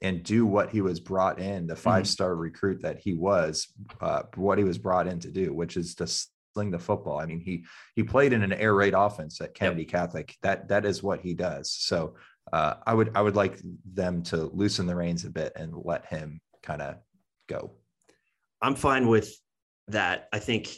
[0.02, 2.42] and do what he was brought in, the five star mm-hmm.
[2.42, 3.68] recruit that he was,
[4.00, 6.08] uh, what he was brought in to do, which is to
[6.54, 7.20] sling the football.
[7.20, 9.92] I mean, he he played in an air raid offense at Kennedy yep.
[9.92, 10.36] Catholic.
[10.42, 11.72] That that is what he does.
[11.72, 12.16] So
[12.54, 13.60] uh, I would I would like
[13.94, 16.96] them to loosen the reins a bit and let him kind of
[17.48, 17.72] go.
[18.62, 19.34] I'm fine with
[19.90, 20.28] that.
[20.34, 20.70] I think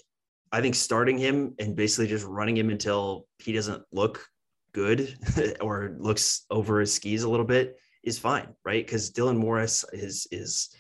[0.51, 4.25] I think starting him and basically just running him until he doesn't look
[4.73, 5.17] good
[5.61, 8.85] or looks over his skis a little bit is fine, right?
[8.85, 10.75] Because Dylan Morris is is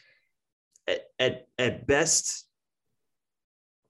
[0.87, 2.47] at, at, at best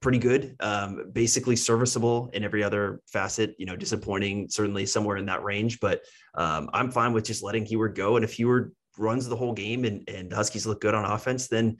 [0.00, 3.54] pretty good, um, basically serviceable in every other facet.
[3.58, 6.02] You know, disappointing certainly somewhere in that range, but
[6.34, 8.16] um, I'm fine with just letting Huard go.
[8.16, 11.78] And if Huard runs the whole game and and Huskies look good on offense, then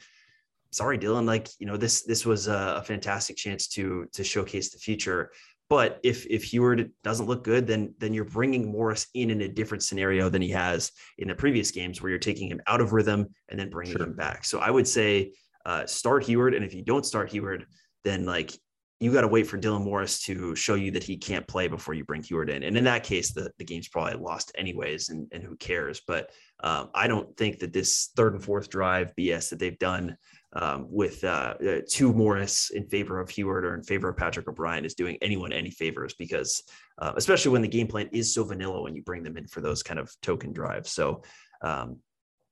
[0.72, 4.78] sorry, Dylan, like, you know, this, this was a, fantastic chance to, to showcase the
[4.78, 5.30] future.
[5.68, 9.48] But if if Huard doesn't look good, then then you're bringing Morris in in a
[9.48, 12.92] different scenario than he has in the previous games, where you're taking him out of
[12.92, 14.06] rhythm and then bringing Sure.
[14.06, 14.44] him back.
[14.44, 15.32] So I would say
[15.64, 17.64] uh, start Huard, and if you don't start Huard,
[18.04, 18.52] then like
[19.00, 21.94] you got to wait for Dylan Morris to show you that he can't play before
[21.94, 22.62] you bring Huard in.
[22.62, 26.02] And in that case, the, the game's probably lost anyways, and, and who cares?
[26.06, 26.30] But
[26.62, 30.16] um, I don't think that this third and fourth drive BS that they've done
[30.54, 34.48] um, with uh, uh, two Morris in favor of Huard or in favor of Patrick
[34.48, 36.62] O'Brien is doing anyone any favors because,
[36.98, 39.60] uh, especially when the game plan is so vanilla when you bring them in for
[39.60, 40.92] those kind of token drives.
[40.92, 41.22] So,
[41.62, 41.98] um,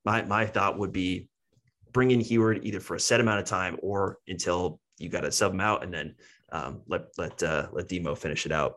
[0.03, 1.29] my my thought would be
[1.91, 5.31] bring in Huard either for a set amount of time or until you got to
[5.31, 6.15] sub him out and then
[6.51, 8.75] um, let let uh, let Demo finish it out.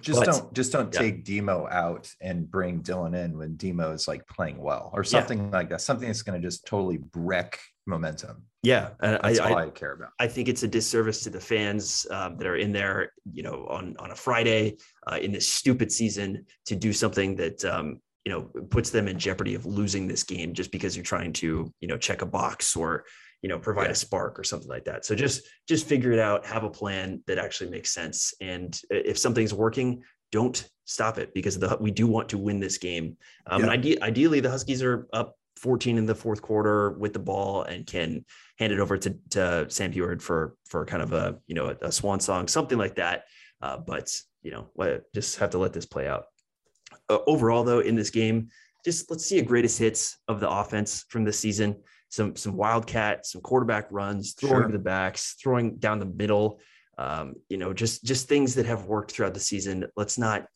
[0.00, 1.00] Just But- don't just don't yeah.
[1.00, 5.08] take Demo out and bring Dylan in when Demo is like playing well or Yeah.
[5.10, 5.82] something like that.
[5.82, 8.42] Something that's going to just totally wreck momentum.
[8.62, 10.10] Yeah, and I, That's I, all I, care about.
[10.18, 13.66] I think it's a disservice to the fans um, that are in there, you know,
[13.70, 14.76] on on a Friday
[15.10, 19.18] uh, in this stupid season to do something that um, you know puts them in
[19.18, 22.74] jeopardy of losing this game just because you're trying to you know check a box
[22.74, 23.04] or
[23.42, 23.92] you know provide Yeah.
[23.92, 25.04] a spark or something like that.
[25.04, 29.16] So just just figure it out, have a plan that actually makes sense, and if
[29.16, 33.16] something's working, don't stop it because the we do want to win this game.
[33.46, 37.18] Um, And ide- ideally, the Huskies are up 14 in the fourth quarter with the
[37.18, 38.24] ball and can
[38.58, 41.86] hand it over to, to Sam Huard for for kind of a you know a,
[41.86, 43.24] a swan song, something like that.
[43.62, 46.24] Uh, but you know, what- just have to let this play out.
[47.08, 48.48] Uh, overall, though, in this game,
[48.84, 51.82] just let's see a greatest hits of the offense from this season.
[52.08, 54.66] Some some wildcat, some quarterback runs, throwing Sure.
[54.68, 56.60] to the backs, throwing down the middle.
[56.98, 59.86] Um, you know, just just things that have worked throughout the season.
[59.96, 60.46] Let's not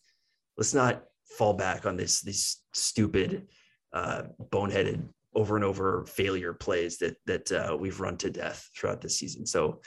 [0.56, 1.04] let's not
[1.38, 3.48] fall back on this these stupid
[3.92, 9.00] uh, boneheaded over and over failure plays that that uh, we've run to death throughout
[9.00, 9.46] this season.
[9.46, 9.81] So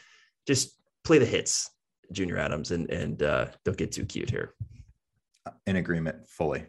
[0.48, 1.70] just play the hits,
[2.12, 4.54] Junior Adams, and and uh, don't get too cute here.
[5.68, 6.66] In agreement fully.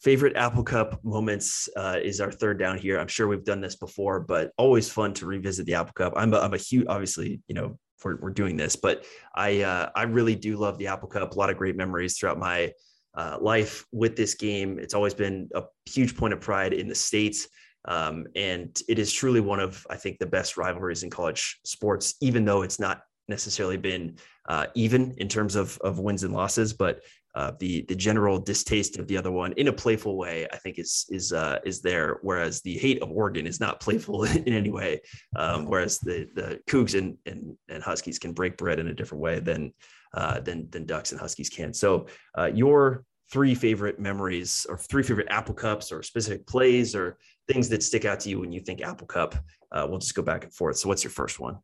[0.00, 3.00] Favorite Apple Cup moments uh, is our third down here.
[3.00, 6.12] I'm sure we've done this before, but always fun to revisit the Apple Cup.
[6.16, 9.88] I'm a, I'm a huge, obviously, you know, we're, we're doing this, but I uh,
[9.96, 11.34] I really do love the Apple Cup.
[11.34, 12.72] A lot of great memories throughout my
[13.16, 14.78] uh, life with this game.
[14.78, 17.48] It's always been a huge point of pride in the states,
[17.86, 22.14] um, and it is truly one of I think the best rivalries in college sports.
[22.20, 24.16] Even though it's not necessarily been
[24.48, 27.00] uh, even in terms of of wins and losses, but
[27.36, 30.78] uh, the the general distaste of the other one in a playful way, I think
[30.78, 32.18] is is uh, is there.
[32.22, 35.00] Whereas the hate of Oregon is not playful in any way.
[35.36, 39.22] Um, whereas the the Cougs and, and and Huskies can break bread in a different
[39.22, 39.72] way than
[40.14, 41.72] uh, than than Ducks and Huskies can.
[41.74, 47.18] So uh, your three favorite memories or three favorite Apple Cups or specific plays or
[47.48, 49.34] things that stick out to you when you think Apple Cup.
[49.72, 50.76] Uh, we'll just go back and forth.
[50.76, 51.58] So what's your first one?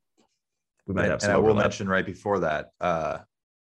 [0.87, 1.65] We might And, have and I will overlap.
[1.65, 3.19] mention right before that, uh,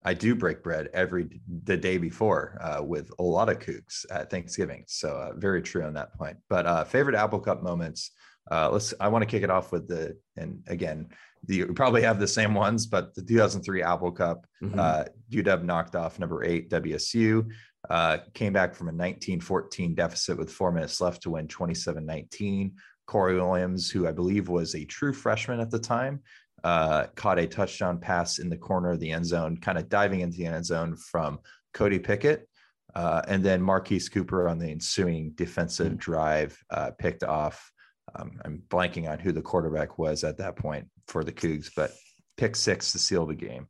[0.04, 4.30] I do break bread every the day before uh, with a lot of Cougs at
[4.30, 4.84] Thanksgiving.
[4.88, 6.38] So uh, very true on that point.
[6.50, 8.12] But uh, favorite Apple Cup moments.
[8.52, 8.94] Uh, let's.
[9.00, 11.08] I want to kick it off with the and again,
[11.48, 14.46] you probably have the same ones, but the 2003 Apple Cup.
[14.64, 14.78] Mhm.
[14.78, 17.48] Uh, UW knocked off number eight WSU.
[17.90, 22.72] Uh, came back from a 19-14 deficit with four minutes left to win 27-19.
[23.06, 26.22] Corey Williams, who I believe was a true freshman at the time,
[26.64, 30.22] uh, caught a touchdown pass in the corner of the end zone, kind of diving
[30.22, 31.40] into the end zone from
[31.74, 32.50] Cody Pickett.
[32.96, 35.98] Uh, and then Marquise Cooper on the ensuing defensive Mm.
[35.98, 37.72] drive uh, picked off.
[38.18, 41.92] Um, I'm blanking on who the quarterback was at that point for the Cougs, but
[42.38, 43.68] pick six to seal the game.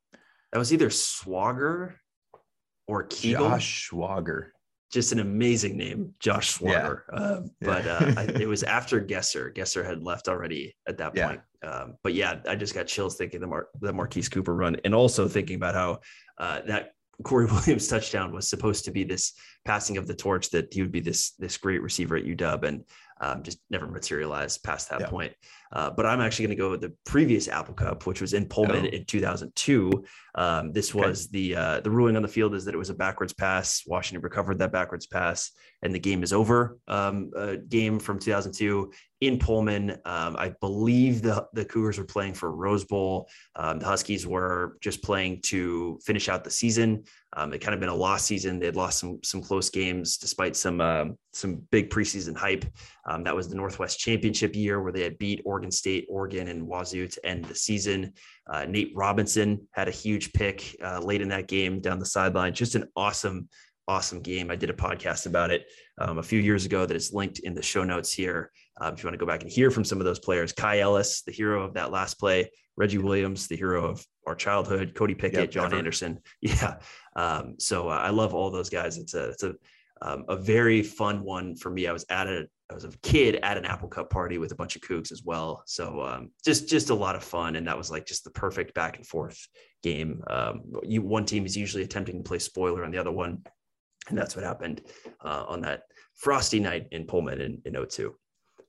[0.52, 1.94] that was either Swogger
[2.88, 3.50] or Kegel.
[3.50, 4.50] Josh Swogger.
[4.92, 6.70] just an amazing name, Josh Yeah.
[6.70, 7.02] Swogger.
[7.14, 7.68] Um, Yeah.
[7.68, 9.54] But uh, I, it was after Gesser.
[9.54, 11.28] Gesser had left already at that Yeah.
[11.28, 11.42] point.
[11.64, 14.94] Um, but yeah, I just got chills thinking the Mar- the Marquise Cooper run, and
[14.94, 16.00] also thinking about how
[16.38, 16.92] uh, that
[17.24, 19.34] Corey Williams touchdown was supposed to be this
[19.66, 22.84] passing of the torch that he would be this this great receiver at UW, and
[23.22, 25.08] um, just never materialized past that Yeah.
[25.10, 25.34] point.
[25.72, 28.46] Uh, but I'm actually going to go with the previous Apple Cup, which was in
[28.46, 28.90] Pullman Oh.
[28.90, 30.04] in 2002.
[30.36, 31.00] Um, this Okay.
[31.08, 33.84] was the uh, the ruling on the field is that it was a backwards pass.
[33.88, 35.52] Washington recovered that backwards pass,
[35.82, 36.78] and the game is over.
[36.88, 39.92] Um, a game from 2002 in Pullman.
[40.06, 43.30] Um, I believe the the Cougars were playing for Rose Bowl.
[43.56, 47.04] Um, the Huskies were just playing to finish out the season.
[47.34, 48.60] Um, it kind of been a lost season.
[48.60, 52.66] They had lost some some close games despite some um, some big preseason hype.
[53.10, 56.66] Um, that was the Northwest Championship year where they had beat Oregon State, Oregon, and
[56.66, 58.14] Wazoo to end the season.
[58.48, 62.54] Uh, Nate Robinson had a huge pick uh, late in that game down the sideline.
[62.54, 63.50] Just an awesome,
[63.88, 64.50] awesome game.
[64.50, 65.66] I did a podcast about it
[65.98, 68.52] um, a few years ago that is linked in the show notes here.
[68.80, 70.80] Um, if you want to go back and hear from some of those players, Kai
[70.80, 75.16] Ellis, the hero of that last play, Reggie Williams, the hero of our childhood, Cody
[75.16, 75.76] Pickett, Yep, John ever.
[75.78, 76.20] Anderson.
[76.42, 76.78] Yeah.
[77.16, 78.98] Um, so uh, I love all those guys.
[78.98, 79.54] It's a, it's a,
[80.02, 81.88] um, a very fun one for me.
[81.88, 84.56] I was at a, I was a kid at an Apple Cup party with a
[84.56, 85.64] bunch of Cougs as well.
[85.68, 87.56] So um, just, just a lot of fun.
[87.56, 89.40] And that was like just the perfect back and forth
[89.84, 90.22] game.
[90.28, 93.44] Um, you, one team is usually attempting to play spoiler on the other one.
[94.10, 94.82] And that's what happened
[95.24, 95.84] uh, on that
[96.16, 98.16] frosty night in Pullman in, in 02.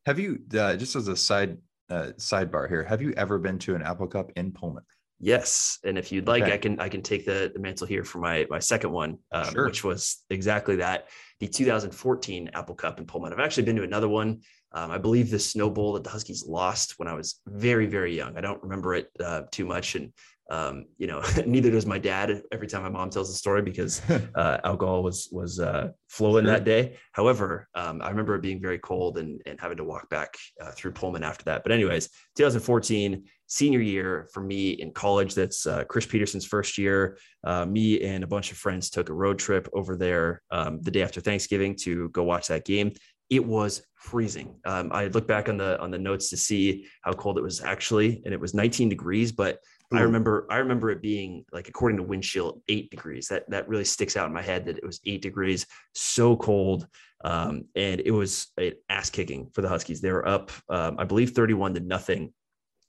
[0.04, 1.56] Have you uh, just as a side
[1.90, 2.84] uh, sidebar here?
[2.84, 4.84] Have you ever been to an Apple Cup in Pullman?
[5.18, 6.52] Yes, and if you'd like, Okay.
[6.52, 9.50] I can I can take the, the mantle here for my my second one, um,
[9.52, 9.64] Sure.
[9.66, 11.08] which was exactly that
[11.40, 13.32] the 2014 Apple Cup in Pullman.
[13.32, 14.40] I've actually been to another one.
[14.72, 18.14] Um, I believe the Snow Bowl that the Huskies lost when I was very very
[18.14, 18.36] young.
[18.36, 20.12] I don't remember it uh, too much, and
[20.50, 22.42] um, you know neither does my dad.
[22.52, 24.00] Every time my mom tells the story because
[24.34, 26.52] uh, alcohol was was uh, flowing Sure.
[26.52, 26.96] that day.
[27.12, 30.70] However, um, I remember it being very cold and, and having to walk back uh,
[30.72, 31.62] through Pullman after that.
[31.62, 35.34] But anyways, 2014 senior year for me in college.
[35.34, 37.18] That's uh, Chris Petersen's first year.
[37.44, 40.90] Uh, me and a bunch of friends took a road trip over there um, the
[40.90, 42.92] day after Thanksgiving to go watch that game.
[43.30, 44.54] It was freezing.
[44.64, 47.60] Um, I looked back on the on the notes to see how cold it was
[47.60, 49.32] actually, and it was 19 degrees.
[49.32, 49.58] But
[49.92, 53.28] I remember I remember it being like according to windshield eight degrees.
[53.28, 56.88] That that really sticks out in my head that it was eight degrees, so cold.
[57.24, 60.00] Um, and it was an ass kicking for the Huskies.
[60.00, 62.32] They were up, um, I believe, 31 to nothing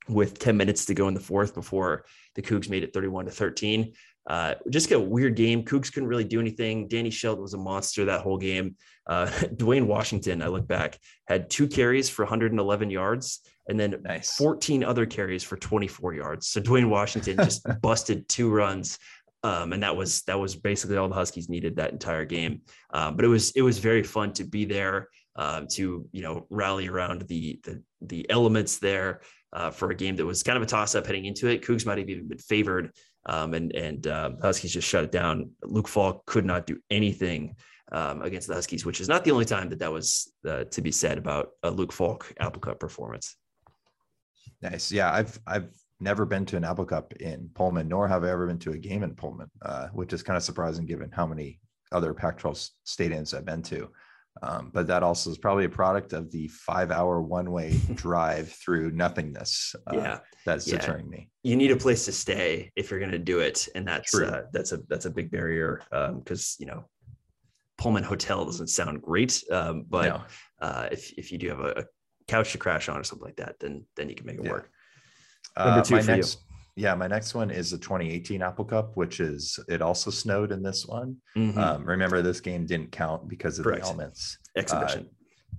[0.09, 2.05] with 10 minutes to go in the fourth before
[2.35, 3.93] the Cougs made it 31 to 13.
[4.27, 5.63] Uh, just a weird game.
[5.63, 6.87] Cougs couldn't really do anything.
[6.87, 8.75] Danny Shelton was a monster that whole game.
[9.05, 14.35] Uh, Dwayne Washington, I look back, had two carries for 111 yards and then Nice.
[14.35, 16.47] 14 other carries for 24 yards.
[16.47, 18.97] So Dwayne Washington just busted two runs.
[19.43, 22.61] Um, and that was that was basically all the Huskies needed that entire game.
[22.93, 26.47] Um, but it was it was very fun to be there um, to you know
[26.49, 29.21] rally around the the, the elements there
[29.53, 31.61] uh, for a game that was kind of a toss up heading into it.
[31.61, 32.91] Cougs might have even been favored,
[33.27, 35.51] um, and and uh, Huskies just shut it down.
[35.63, 37.55] Luke Falk could not do anything
[37.91, 40.81] um, against the Huskies, which is not the only time that that was uh, to
[40.81, 43.35] be said about a Luke Falk Apple Cup performance.
[44.61, 44.91] Nice.
[44.91, 48.47] Yeah, I've I've never been to an Apple Cup in Pullman, nor have I ever
[48.47, 51.59] been to a game in Pullman, uh, which is kind of surprising given how many
[51.91, 53.89] other Pac-12 stadiums I've been to.
[54.43, 59.75] Um, but that also is probably a product of the five-hour one-way drive through nothingness.
[59.87, 60.77] Uh, yeah, that's yeah.
[60.77, 61.29] deterring me.
[61.43, 64.43] you need a place to stay if you're going to do it, and that's uh,
[64.53, 65.81] that's a that's a big barrier
[66.19, 66.85] because you know
[67.77, 70.21] Pullman Hotel doesn't sound great, um, but No.
[70.61, 71.85] uh, if if you do have a
[72.27, 74.51] couch to crash on or something like that, then then you can make it Yeah.
[74.51, 74.69] work.
[75.57, 76.23] Number Uh, two my for you.
[76.75, 80.61] yeah, my next one is the 2018 Apple Cup, which is it also snowed in
[80.61, 81.17] this one.
[81.35, 81.57] Mhm.
[81.57, 83.81] Um, remember, this game didn't count because of Correct.
[83.83, 84.37] the elements.
[84.55, 85.09] Exhibition.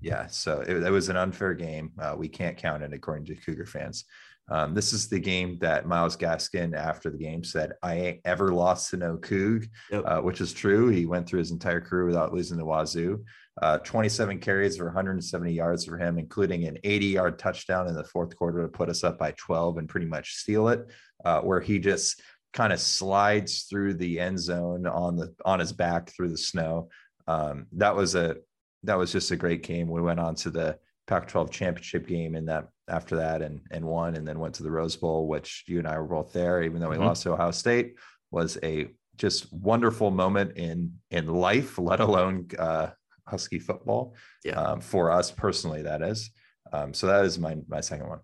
[0.00, 1.92] Yeah, so it, it was an unfair game.
[1.98, 4.04] Uh, we can't count it according to Cougar fans.
[4.50, 8.52] Um, this is the game that Myles Gaskin, after the game, said, "I ain't ever
[8.52, 10.04] lost to no Coug," Yep.
[10.06, 10.88] uh, which is true.
[10.88, 13.24] He went through his entire career without losing to Wazoo.
[13.60, 18.36] Uh, 27 carries for 170 yards for him, including an 80-yard touchdown in the fourth
[18.36, 20.86] quarter to put us up by 12 and pretty much steal it.
[21.24, 25.72] Uh, where he just kind of slides through the end zone on the on his
[25.72, 26.88] back through the snow.
[27.26, 28.36] Um, that was a
[28.84, 29.88] that was just a great game.
[29.88, 34.14] We went on to the Pac-12 championship game in that after that and and won,
[34.14, 36.80] and then went to the Rose Bowl, which you and I were both there, even
[36.80, 37.06] though we Mhm.
[37.06, 37.96] lost to Ohio State.
[38.30, 42.90] Was a just wonderful moment in in life, let alone uh,
[43.26, 44.14] Husky football.
[44.44, 44.60] Yeah.
[44.60, 46.30] um, for us personally, that is.
[46.72, 48.20] Um, so that is my my second one.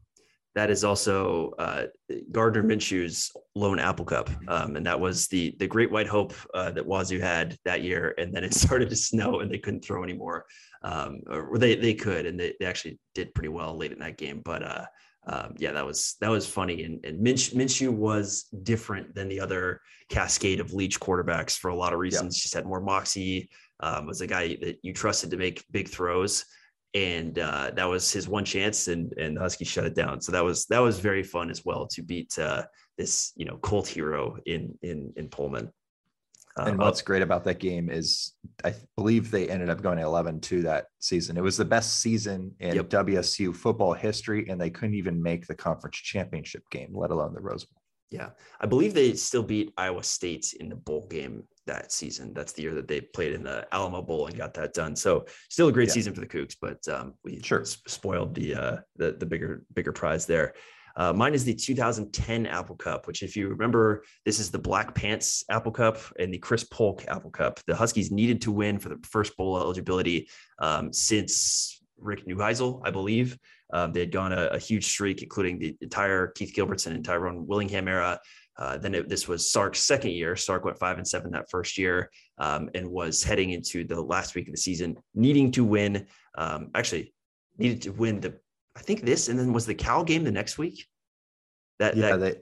[0.55, 1.87] That is also uh,
[2.31, 6.71] Gardner Minshew's lone Apple Cup, um, and that was the the great white hope uh,
[6.71, 8.15] that Wazoo had that year.
[8.19, 10.47] And then it started to snow, and they couldn't throw anymore.
[10.83, 14.17] Um, or they they could, and they, they actually did pretty well late in that
[14.17, 14.43] game.
[14.45, 14.85] But uh,
[15.27, 16.85] um, yeah, that was that was funny.
[16.85, 21.77] And, and Minsh, Minshew was different than the other cascade of Leach quarterbacks for a
[21.77, 22.41] lot of reasons.
[22.41, 23.51] Just had more moxie.
[23.81, 26.45] Um, was a guy that you trusted to make big throws
[26.95, 30.21] and uh, that was his one chance, and and the Huskies shut it down.
[30.21, 32.65] So that was that was very fun as well to beat uh,
[32.97, 35.71] this you know cult hero in in in Pullman.
[36.57, 38.35] Uh, And what's great about that game is
[38.65, 41.37] I believe they ended up going 11 2 that season.
[41.37, 42.91] It was the best season in Yep.
[42.91, 47.41] WSU football history, and they couldn't even make the conference championship game, let alone the
[47.41, 47.81] Rose Bowl.
[48.11, 48.31] Yeah,
[48.61, 52.33] I believe they still beat Iowa State in the bowl game that season.
[52.35, 54.97] That's the year that they played in the Alamo Bowl and got that done.
[54.97, 55.95] So still a great Yeah.
[55.95, 57.65] season for the Cougs, but um, we Sure.
[57.65, 60.55] spoiled the uh, the the bigger bigger prize there.
[60.97, 64.95] Uh, mine is the 2010 Apple Cup, which, if you remember, this is the Black
[64.95, 67.59] Pants Apple Cup and the Chris Polk Apple Cup.
[67.67, 70.29] The Huskies needed to win for the first bowl eligibility
[70.61, 73.37] um, since Rick Neuheisel, I believe.
[73.73, 77.45] Um, they had gone a, a, huge streak, including the entire Keith Gilbertson and Tyrone
[77.47, 78.21] Willingham era.
[78.57, 80.37] Uh, then it, this was Sark's second year.
[80.37, 84.35] Sark went five and seven that first year um, and was heading into the last
[84.35, 86.07] week of the season, needing to win.
[86.39, 87.13] Um, actually,
[87.59, 88.39] needed to win the,
[88.77, 90.87] I think this, and then was the Cal game the next week.
[91.81, 92.37] That yeah, that,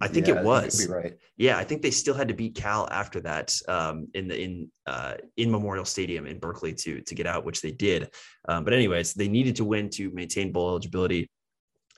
[0.00, 0.88] I think yeah, it was.
[0.88, 1.14] Right.
[1.36, 4.70] Yeah, I think they still had to beat Cal after that um, in the in
[4.86, 8.10] uh, in Memorial Stadium in Berkeley to to get out, which they did.
[8.48, 11.30] Um, but anyways, they needed to win to maintain bowl eligibility.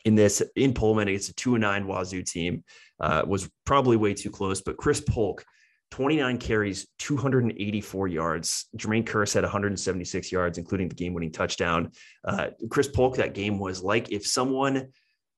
[0.04, 2.62] In this in Pullman against a two and nine Wazoo team
[3.00, 4.60] uh, was probably way too close.
[4.60, 5.44] But Chris Polk,
[5.90, 8.66] 29 carries, 284 yards.
[8.76, 11.92] Jermaine Kearse had 176 yards, including the game winning touchdown.
[12.24, 14.88] Uh, Chris Polk, that game was like if someone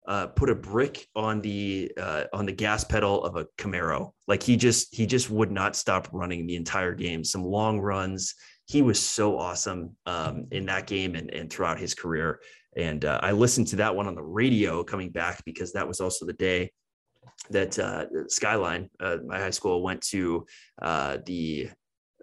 [0.07, 4.13] uh, put a brick on the uh, on the gas pedal of a Camaro.
[4.29, 7.25] Like he just he just would not stop running the entire game.
[7.25, 8.35] Some long runs.
[8.67, 12.41] He was so awesome um, in that game and, and throughout his career.
[12.77, 16.01] And uh, I listened to that one on the radio coming back because that was
[16.01, 16.73] also the day
[17.51, 20.47] that uh, Skyline, uh, my high school, went to
[20.83, 21.71] uh, the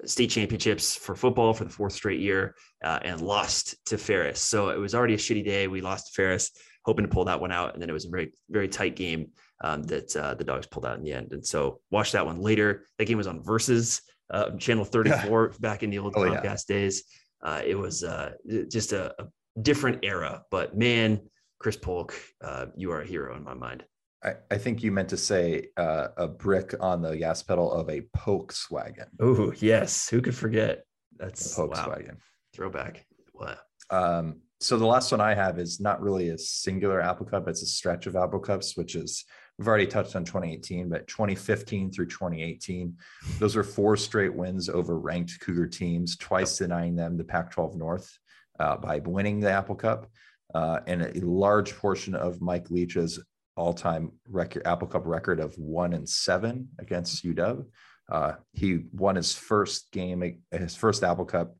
[0.05, 4.41] state championships for football for the fourth straight year and lost to Ferris.
[4.41, 5.67] So it was already a shitty day.
[5.67, 6.51] We lost to Ferris
[6.85, 7.73] hoping to pull that one out.
[7.73, 9.27] And then it was a very, very tight game
[9.63, 11.31] um, that uh, the dogs pulled out in the end.
[11.31, 12.85] And so watch that one later.
[12.97, 14.01] That game was on Versus
[14.31, 15.57] uh, channel 34 yeah.
[15.59, 16.75] back in the old oh, Comcast yeah.
[16.75, 17.03] days.
[17.41, 18.31] Uh, it was uh,
[18.69, 19.27] just a, a,
[19.61, 21.21] different era, but man,
[21.59, 23.83] Chris Polk, uh, you are a hero in my mind.
[24.23, 27.89] I, I think you meant to say uh, a brick on the gas pedal of
[27.89, 29.07] a Pokeswagon.
[29.19, 30.85] Oh yes, who could forget?
[31.17, 32.17] That's a Pokeswagon wow.
[32.53, 33.05] throwback.
[33.33, 33.57] Wow.
[33.89, 37.63] Um, so the last one I have is not really a singular Apple Cup; it's
[37.63, 39.25] a stretch of Apple Cups, which is
[39.57, 42.95] we've already touched on 2018, but 2015 through 2018,
[43.39, 48.17] those are four straight wins over ranked Cougar teams, twice denying them the Pac-12 North
[48.59, 50.07] uh, by winning the Apple Cup,
[50.55, 53.19] uh, and a large portion of Mike Leach's
[53.55, 57.65] all-time record Apple Cup record of one and seven against UW.
[58.11, 61.55] Uh, he won his first game, his first Apple Cup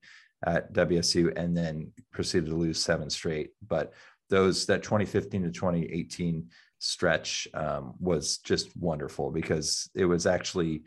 [0.46, 3.52] at WSU and then proceeded to lose seven straight.
[3.68, 3.94] But
[4.30, 6.48] those that 2015 to 2018
[6.80, 10.84] stretch um, was just wonderful because it was actually,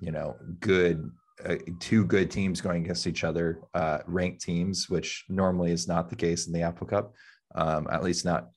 [0.00, 1.10] you know, good.
[1.44, 6.10] Uh, two good teams going against each other, uh, ranked teams, which normally is not
[6.10, 7.14] the case in the Apple Cup,
[7.54, 8.48] um, at least not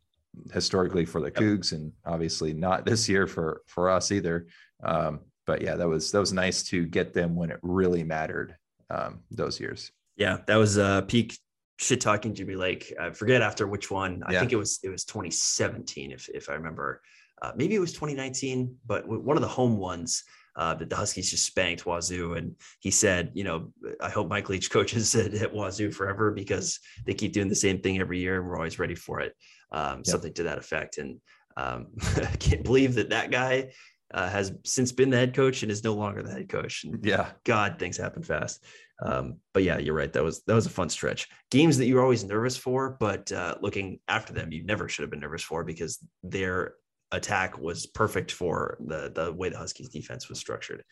[0.54, 4.48] historically for the Cougs, and obviously not this year for for us either.
[4.84, 8.56] Um, but yeah, that was that was nice to get them when it really mattered
[8.90, 9.92] um, those years.
[10.16, 11.38] Yeah, that was uh, peak
[11.80, 12.94] shit talking Jimmy Lake.
[13.00, 14.24] I forget after which one.
[14.26, 14.40] I yeah.
[14.40, 17.02] think it was it was 2017, if if I remember.
[17.42, 20.24] Uh, maybe it was 2019, but one of the home ones
[20.56, 24.50] uh, that the Huskies just spanked Wazoo, and he said, you know, I hope Mike
[24.50, 28.40] Leach coaches at, at Wazoo forever because they keep doing the same thing every year,
[28.40, 29.34] and we're always ready for it.
[29.72, 30.08] Um, yep.
[30.08, 31.20] Something to that effect, and
[31.58, 33.72] um, I can't believe that that guy
[34.14, 36.84] uh, has since been the head coach and is no longer the head coach.
[36.84, 38.64] And yeah, God, things happen fast.
[39.02, 40.12] Um, but yeah, you're right.
[40.12, 41.28] That was that was a fun stretch.
[41.50, 45.10] Games that you're always nervous for, but uh, looking after them, you never should have
[45.10, 46.76] been nervous for because their
[47.14, 50.84] attack was perfect for the the way the Huskies defense was structured.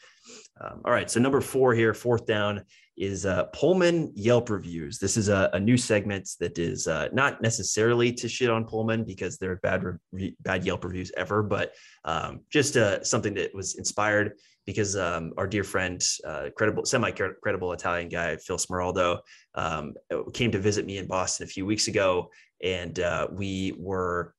[0.60, 2.64] Um, all right, so number four here, fourth down
[3.00, 5.00] is uh, Pullman Yelp reviews.
[5.00, 9.06] This is a, a new segment that is uh, not necessarily to shit on Pullman
[9.06, 11.74] because they're bad re- bad Yelp reviews ever, but
[12.04, 14.34] um, just uh, something that was inspired
[14.66, 19.20] because um, our dear friend, uh, credible, semi-credible Italian guy, Phil Smeraldo,
[19.56, 19.94] um,
[20.34, 22.30] came to visit me in Boston a few weeks ago,
[22.62, 24.36] and uh, we were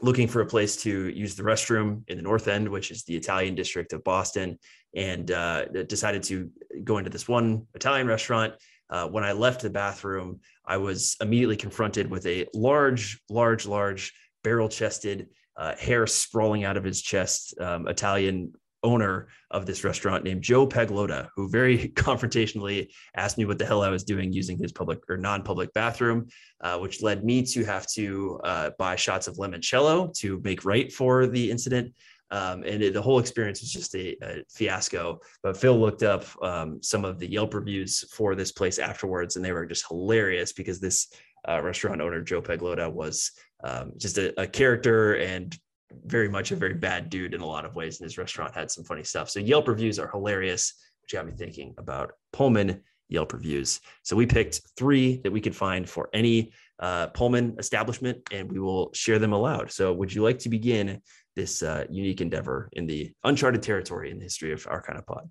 [0.00, 3.16] looking for a place to use the restroom in the North End, which is the
[3.16, 4.58] Italian district of Boston,
[4.94, 6.50] and uh, decided to
[6.84, 8.54] go into this one Italian restaurant.
[8.90, 14.12] Uh, when I left the bathroom, I was immediately confronted with a large, large, large
[14.44, 20.42] barrel-chested, uh, hair sprawling out of his chest, um, Italian owner of this restaurant named
[20.42, 24.72] Joe Paglotta, who very confrontationally asked me what the hell I was doing using his
[24.72, 26.28] public or non-public bathroom,
[26.60, 30.92] uh, which led me to have to uh, buy shots of limoncello to make right
[30.92, 31.92] for the incident.
[32.30, 35.20] Um, and it, the whole experience was just a, a fiasco.
[35.42, 39.44] But Phil looked up um, some of the Yelp reviews for this place afterwards, and
[39.44, 41.08] they were just hilarious because this
[41.48, 43.32] uh, restaurant owner Joe Paglotta was
[43.64, 45.56] um, just a, a character and
[46.04, 47.98] very much a very bad dude in a lot of ways.
[47.98, 49.30] And his restaurant had some funny stuff.
[49.30, 53.80] So Yelp reviews are hilarious, which got me thinking about Pullman Yelp reviews.
[54.02, 58.60] So we picked three that we could find for any uh, Pullman establishment, and we
[58.60, 59.70] will share them aloud.
[59.70, 61.00] So would you like to begin
[61.38, 65.06] this uh, unique endeavor in the uncharted territory in the history of our kind of
[65.06, 65.30] pod?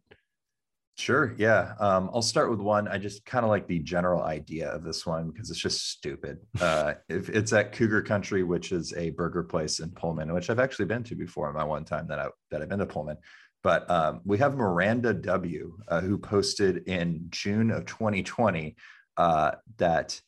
[0.98, 1.36] Sure.
[1.38, 1.74] Yeah.
[1.80, 2.88] Um, I'll start with one.
[2.88, 6.40] I just kind of like the general idea of this one because it's just stupid.
[6.62, 10.60] Uh, if it's at Cougar Country, which is a burger place in Pullman, which I've
[10.60, 11.54] actually been to before.
[11.54, 13.18] My one time that I that I've been to Pullman,
[13.62, 18.76] but um, we have Miranda W, uh, who posted in June of 2020
[19.18, 20.20] uh, that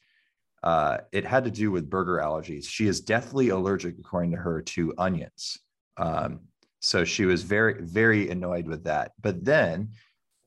[0.61, 2.67] uh, it had to do with burger allergies.
[2.67, 5.57] She is deathly allergic, according to her, to onions.
[5.99, 6.39] Um,
[6.79, 9.11] so she was very, very annoyed with that.
[9.21, 9.89] But then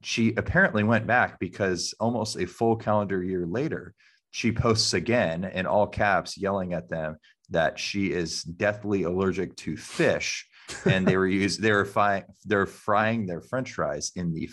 [0.03, 3.94] she apparently went back because almost a full calendar year later,
[4.30, 7.18] she posts again in all caps, yelling at them
[7.50, 10.48] that she is deathly allergic to fish.
[10.86, 14.48] and they were used they were frying they're frying their french fries in the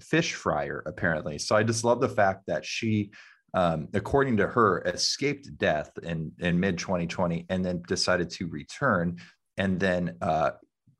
[0.00, 3.10] fish fryer apparently so i just love the fact that she
[3.54, 9.16] um, according to her escaped death in in mid 2020 and then decided to return
[9.56, 10.50] and then uh,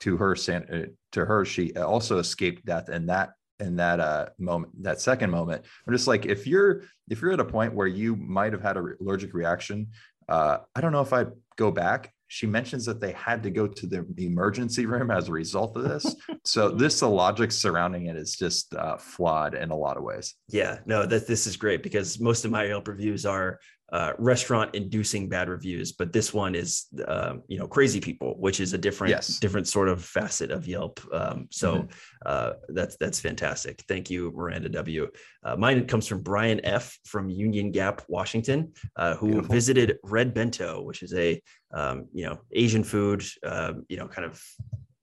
[0.00, 4.70] to her uh, to her she also escaped death and that in that uh moment
[4.82, 5.64] that second moment.
[5.86, 8.76] I'm just like if you're if you're at a point where you might have had
[8.76, 9.88] an allergic reaction
[10.28, 12.12] uh i don't know if i'd go back.
[12.28, 15.84] She mentions that they had to go to the emergency room as a result of
[15.84, 16.14] this.
[16.44, 20.34] So this the logic surrounding it is just uh, flawed in a lot of ways.
[20.48, 23.58] Yeah no that this is great because most of my yelp reviews are
[23.92, 28.58] uh, restaurant inducing bad reviews, but this one is, uh, you know, crazy people, which
[28.58, 29.38] is a different, yes.
[29.38, 31.00] different sort of facet of Yelp.
[31.12, 31.86] Um, so mm-hmm.
[32.24, 33.84] uh, that's that's fantastic.
[33.86, 35.08] Thank you, Miranda W.
[35.44, 36.98] Uh, mine comes from Brian F.
[37.04, 39.54] from Union Gap, Washington, uh, who Beautiful.
[39.54, 41.40] visited Red Bento, which is a,
[41.72, 44.42] um, you know, Asian food, um, you know, kind of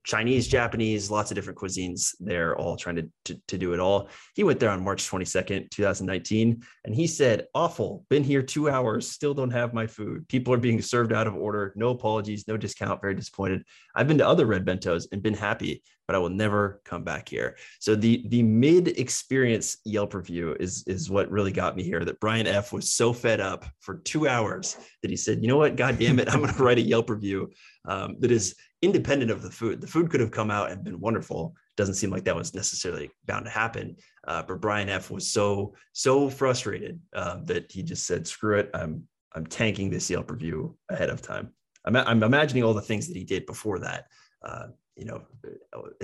[0.04, 2.14] Chinese, Japanese, lots of different cuisines.
[2.20, 4.10] They're all trying to, to, to, do it all.
[4.36, 9.10] He went there on March 22nd, 2019, and he said, Awful, been here two hours,
[9.10, 10.28] still don't have my food.
[10.28, 11.74] People are being served out of order.
[11.76, 13.01] No apologies, no discount.
[13.01, 13.64] Very disappointed.
[13.95, 17.30] I've been to other red bentos and been happy, but I will never come back
[17.30, 17.56] here.
[17.80, 22.04] So the the mid experience Yelp review is is what really got me here.
[22.04, 25.58] That Brian F was so fed up for two hours that he said, you know
[25.58, 27.51] what, God damn it, I'm going to write a Yelp review
[27.86, 29.82] um, that is independent of the food.
[29.82, 31.56] The food could have come out and been wonderful.
[31.78, 33.96] Doesn't seem like that was necessarily bound to happen.
[34.28, 38.70] Uh, but Brian F was so so frustrated uh, that he just said, "Screw it,
[38.74, 41.54] I'm I'm tanking this Yelp review ahead of time."
[41.86, 44.06] I'm, I'm imagining all the things that he did before that.
[44.44, 45.22] Uh, you know,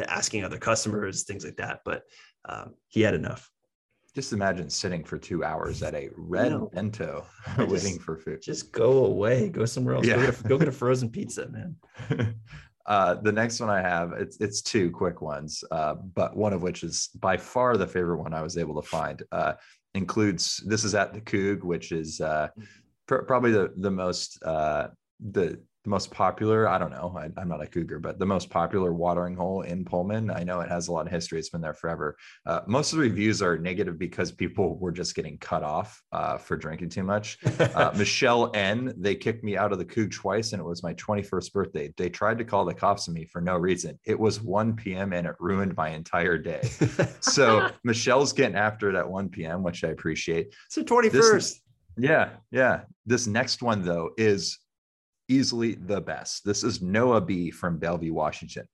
[0.07, 1.81] asking other customers, things like that.
[1.85, 2.03] But
[2.45, 3.51] um, he had enough.
[4.15, 6.69] Just imagine sitting for two hours at a red no.
[6.73, 7.25] bento
[7.59, 8.41] waiting just, for food.
[8.41, 10.07] Just go away, go somewhere else.
[10.07, 10.15] Yeah.
[10.15, 11.75] Go, get a, go get a frozen pizza, man.
[12.89, 16.63] Uh, the next one I have, it's it's two quick ones, uh, but one of
[16.63, 19.21] which is by far the favorite one I was able to find.
[19.31, 19.53] Uh,
[19.93, 22.47] includes this is at the Coug, which is uh,
[23.07, 24.87] pr- probably the the most uh,
[25.19, 28.93] the most popular i don't know I, am not a cougar but the most popular
[28.93, 31.73] watering hole in pullman i know it has a lot of history it's been there
[31.73, 32.17] forever.
[32.45, 36.37] Uh, most of the reviews are negative because people were just getting cut off uh,
[36.37, 37.39] for drinking too much.
[37.59, 40.93] Uh, michelle n they kicked me out of the coug twice and it was my
[40.95, 41.93] 21st birthday.
[41.97, 43.97] They tried to call the cops on me for no reason.
[44.05, 46.61] It was 1 p.m and it ruined my entire day.
[47.21, 50.53] So michelle's getting after it at 1 p.m which i appreciate.
[50.69, 51.61] So 21st this,
[51.97, 52.81] yeah yeah.
[53.05, 54.59] This next one though is
[55.29, 56.43] easily the best.
[56.43, 58.67] This is Noah B from Bellevue, Washington.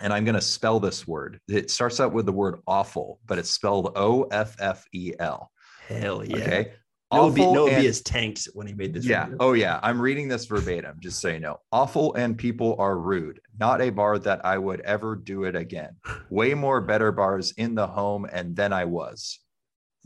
[0.00, 1.40] And I'm going to spell this word.
[1.48, 5.50] It starts out with the word awful, but it's spelled O F F E L.
[5.88, 6.36] Hell yeah.
[6.36, 6.72] Okay.
[7.12, 9.06] Noah B, Noah and, B is tanked when he made this.
[9.06, 9.24] Yeah.
[9.24, 9.38] Video.
[9.40, 9.80] Oh, yeah.
[9.82, 11.58] I'm reading this verbatim, just so you know.
[11.72, 13.40] Awful and people are rude.
[13.58, 15.96] Not a bar that I would ever do it again.
[16.28, 19.40] Way more better bars in the home and then I was.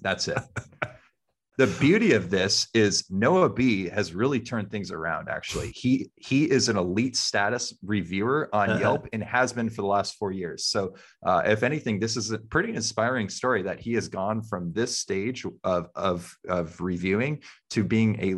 [0.00, 0.38] That's it.
[1.58, 5.28] the beauty of this is Noah B has really turned things around.
[5.28, 8.80] Actually, he he is an elite status reviewer on uh-huh.
[8.80, 10.64] Yelp and has been for the last four years.
[10.64, 10.94] So,
[11.26, 14.98] uh, if anything, this is a pretty inspiring story that he has gone from this
[14.98, 18.30] stage of of of reviewing to being a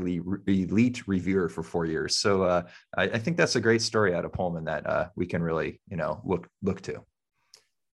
[0.50, 2.16] elite reviewer for four years.
[2.16, 2.62] So, uh,
[2.96, 5.80] I, I, think that's a great story out of Pullman that uh, we can really
[5.88, 7.04] you know look look to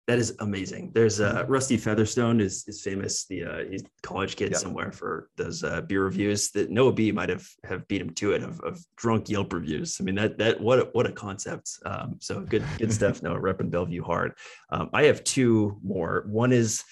[0.06, 0.90] that is amazing.
[0.94, 1.44] There's uh.
[1.48, 3.24] Rusty Featherstone is is famous.
[3.26, 6.50] The uh, he's college kid somewhere for those uh, beer reviews.
[6.50, 9.96] That Noah B might have have beat him to it of, of drunk Yelp reviews.
[10.00, 11.70] I mean that that what a, what a concept.
[11.86, 13.22] Um, so good good stuff.
[13.22, 14.34] Noah repping Bellevue hard.
[14.70, 16.24] Um, I have two more.
[16.28, 16.84] One is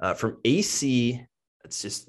[0.00, 1.24] uh, from AC.
[1.64, 2.08] It's just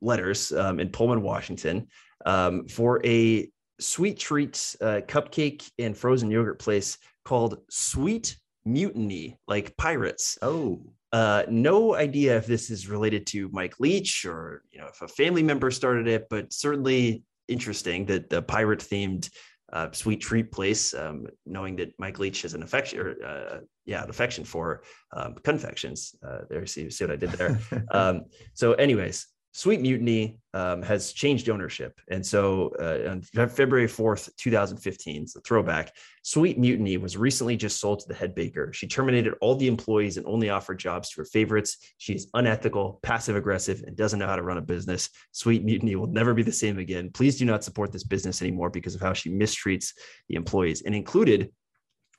[0.00, 1.86] letters um, in Pullman, Washington,
[2.26, 3.48] um, for a
[3.80, 10.38] sweet treat uh, cupcake and frozen yogurt place called Sweet mutiny like pirates.
[10.42, 10.82] Oh.
[11.12, 15.06] Uh, no idea if this is related to Mike Leach or you know if a
[15.06, 19.30] family member started it, but certainly interesting that the pirate themed
[19.72, 24.04] uh, sweet treat place, um, knowing that Mike Leach has an affection, or, uh, yeah,
[24.04, 26.14] an affection for um, confections.
[26.26, 27.58] Uh, there, see, see what I did there.
[27.90, 32.00] um, so, anyways, Sweet Mutiny um, has changed ownership.
[32.10, 35.94] And so uh, on February 4th, 2015, so throwback,
[36.24, 38.72] Sweet Mutiny was recently just sold to the head baker.
[38.72, 41.76] She terminated all the employees and only offered jobs to her favorites.
[41.98, 45.08] She is unethical, passive aggressive, and doesn't know how to run a business.
[45.30, 47.10] Sweet Mutiny will never be the same again.
[47.14, 49.92] Please do not support this business anymore because of how she mistreats
[50.28, 50.82] the employees.
[50.82, 51.52] And included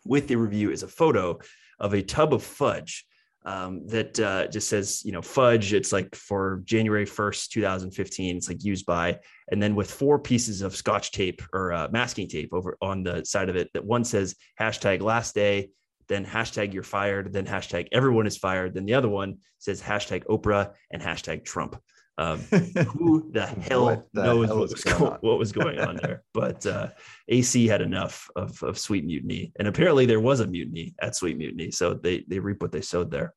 [0.05, 1.37] with the review is a photo
[1.81, 3.05] of a tub of fudge
[3.45, 5.73] um, that uh, just says, you know, fudge.
[5.73, 8.37] It's like for January 1st, 2015.
[8.37, 9.19] It's like used by,
[9.51, 13.23] and then with four pieces of scotch tape or uh, masking tape over on the
[13.23, 15.69] side of it, that one says hashtag last day,
[16.07, 18.73] then hashtag you're fired, then hashtag everyone is fired.
[18.73, 21.81] Then the other one says hashtag Oprah and hashtag Trump.
[22.17, 22.39] Um,
[22.93, 25.97] who the hell What the knows hell what was, going go- what was going on
[25.97, 26.23] there?
[26.33, 26.89] But uh,
[27.27, 31.37] AC had enough of, of Sweet Mutiny, and apparently there was a mutiny at Sweet
[31.37, 33.33] Mutiny, so they they reap what they sowed there.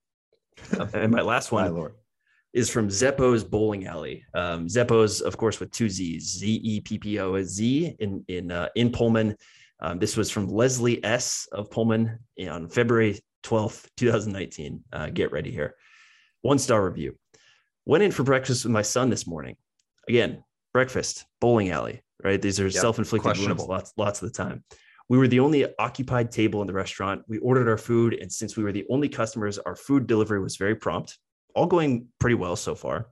[0.95, 1.95] And my last My one lord.
[2.53, 4.25] is from Zeppoz Bowling Alley.
[4.35, 8.51] Um, Zeppoz, of course, with two Z's, Z E P P O Z in in
[8.53, 9.37] uh, in Pullman.
[9.81, 12.19] Um, this was from Leslie S of Pullman
[12.49, 14.83] on February twelfth, two thousand nineteen.
[14.93, 15.75] Uh, get ready here.
[16.43, 17.17] One star review.
[17.89, 19.57] Went in for breakfast with my son this morning.
[20.09, 22.41] Again, breakfast, bowling alley, right?
[22.41, 24.63] These are Yep, self-inflicted wounds lots, lots of the time.
[25.09, 27.23] We were the only occupied table in the restaurant.
[27.29, 30.59] We ordered our food, and since we were the only customers, our food delivery was
[30.59, 31.17] very prompt.
[31.55, 33.07] All going pretty well so far.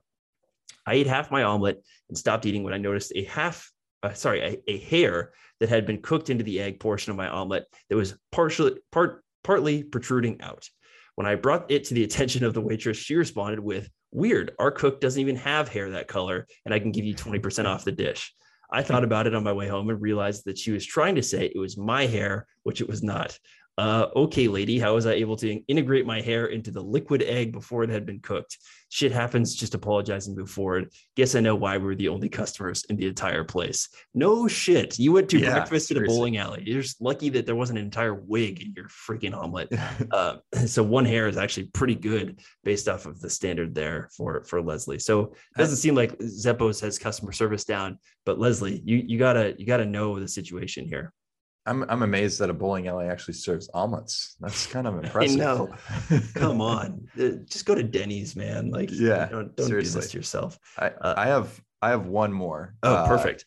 [0.85, 3.71] I ate half my omelet and stopped eating when I noticed a half,
[4.03, 7.27] uh, sorry, a, a hair that had been cooked into the egg portion of my
[7.27, 10.69] omelet that was partially part partly protruding out.
[11.15, 14.71] When I brought it to the attention of the waitress, she responded with, "Weird, our
[14.71, 17.91] cook doesn't even have hair that color, and I can give you 20% off the
[17.91, 18.33] dish."
[18.69, 21.23] I thought about it on my way home and realized that she was trying to
[21.23, 23.39] say it was my hair, which it was not.
[23.77, 27.51] Uh, okay, lady, how was I able to integrate my hair into the liquid egg
[27.51, 28.57] before it had been cooked?
[28.89, 29.53] Shit happens.
[29.53, 30.91] Just apologize and move forward.
[31.15, 33.87] Guess I know why we were the only customers in the entire place.
[34.15, 34.97] No shit.
[34.97, 36.63] You went to Yeah, breakfast at a bowling alley.
[36.65, 39.71] You're just lucky that there wasn't an entire wig in your freaking omelet.
[40.11, 44.43] Uh, so one hair is actually pretty good based off of the standard there for
[44.45, 44.99] for Leslie.
[44.99, 49.53] So it doesn't seem like Zeppoz has customer service down, but Leslie, you you gotta
[49.57, 51.13] you gotta know the situation here.
[51.67, 54.35] I'm I'm amazed that a bowling alley actually serves omelets.
[54.39, 55.39] That's kind of impressive.
[55.39, 55.73] I know.
[56.35, 58.71] Come on, just go to Denny's, man.
[58.71, 60.57] Like, Yeah, don't, don't do this to yourself.
[60.77, 62.73] I, Uh, I have I have one more.
[62.83, 63.45] Oh, Uh, perfect.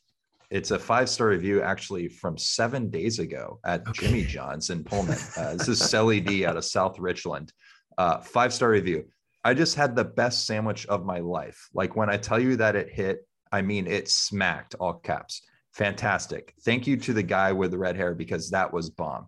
[0.50, 4.06] It's a five star review actually from seven days ago at Okay.
[4.06, 5.18] Jimmy John's in Pullman.
[5.36, 7.52] Uh, this is Sally D out of South Richland.
[7.98, 9.04] Uh, five star review.
[9.44, 11.68] I just had the best sandwich of my life.
[11.72, 15.42] Like when I tell you that it hit, I mean it smacked all caps.
[15.72, 16.54] Fantastic.
[16.64, 19.26] Thank you to the guy with the red hair because that was bomb.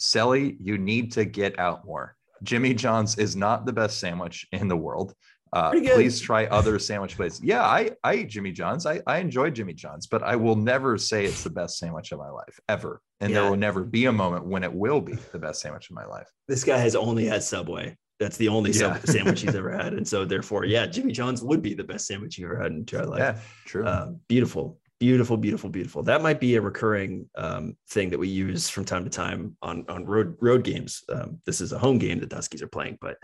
[0.00, 2.16] Selly, you need to get out more.
[2.42, 5.14] Jimmy John's is not the best sandwich in the world.
[5.52, 7.40] Uh, please try other sandwich places.
[7.44, 8.86] Yeah, I, I eat Jimmy John's.
[8.86, 12.18] I, I enjoy Jimmy John's, but I will never say it's the best sandwich of
[12.18, 13.02] my life ever.
[13.20, 13.42] And Yeah.
[13.42, 16.06] there will never be a moment when it will be the best sandwich of my
[16.06, 16.26] life.
[16.48, 17.96] This guy has only had Subway.
[18.18, 19.12] That's the only sub- Yeah.
[19.12, 22.38] sandwich he's ever had, and so therefore, yeah, Jimmy John's would be the best sandwich
[22.38, 23.18] you ever had in your entire life.
[23.18, 23.84] yeah, true.
[23.84, 26.04] Uh, beautiful, beautiful, beautiful, beautiful.
[26.04, 29.84] That might be a recurring um, thing that we use from time to time on
[29.88, 31.02] on road road games.
[31.08, 33.16] Um, this is a home game that Duskies are playing, but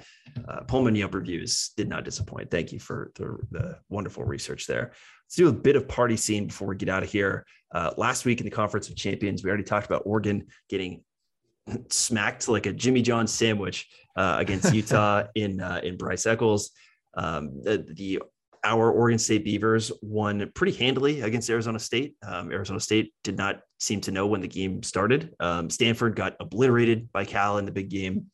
[0.48, 2.50] uh, Pullman Yelp reviews did not disappoint.
[2.50, 4.90] Thank you for the, the wonderful research there.
[5.24, 7.46] Let's do a bit of party scene before we get out of here.
[7.72, 11.04] Uh, last week in the Conference of Champions, we already talked about Oregon getting
[11.90, 16.72] smacked like a Jimmy John sandwich uh, against Utah in uh, in Rice-Eccles.
[17.14, 18.20] Um, the, the
[18.64, 22.14] our Oregon State Beavers won pretty handily against Arizona State.
[22.26, 25.34] Um, Arizona State did not seem to know when the game started.
[25.40, 28.26] Um, Stanford got obliterated by Cal in the big game,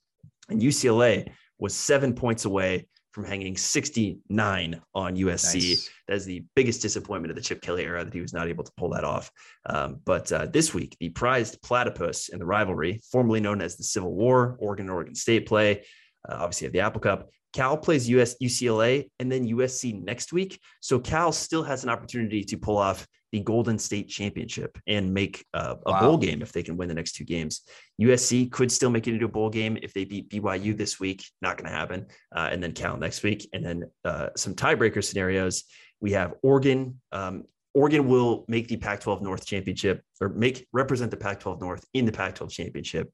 [0.49, 5.55] and UCLA was seven points away from hanging 69 on USC.
[5.55, 5.91] Nice.
[6.09, 8.65] That is the biggest disappointment of the Chip Kelly era that he was not able
[8.65, 9.31] to pull that off.
[9.67, 13.85] Um, but uh, this week, the prized platypus in the rivalry, formerly known as the
[13.85, 15.85] Civil War, Oregon Oregon State play,
[16.29, 17.31] uh, obviously have the Apple Cup.
[17.55, 20.61] Cal plays US UCLA and then USC next week.
[20.81, 25.45] So Cal still has an opportunity to pull off the Golden State Championship and make
[25.55, 26.01] uh, a Wow.
[26.01, 27.63] bowl game if they can win the next two games.
[28.01, 31.25] USC could still make it into a bowl game if they beat BYU this week.
[31.43, 32.07] Not going to happen.
[32.35, 33.49] Uh, and then Cal next week.
[33.53, 35.65] And then uh, some tiebreaker scenarios.
[36.01, 37.01] We have Oregon.
[37.13, 42.05] Um, Oregon will make the Pac-12 North championship or make represent the Pac-12 North in
[42.05, 43.11] the Pac-12 championship.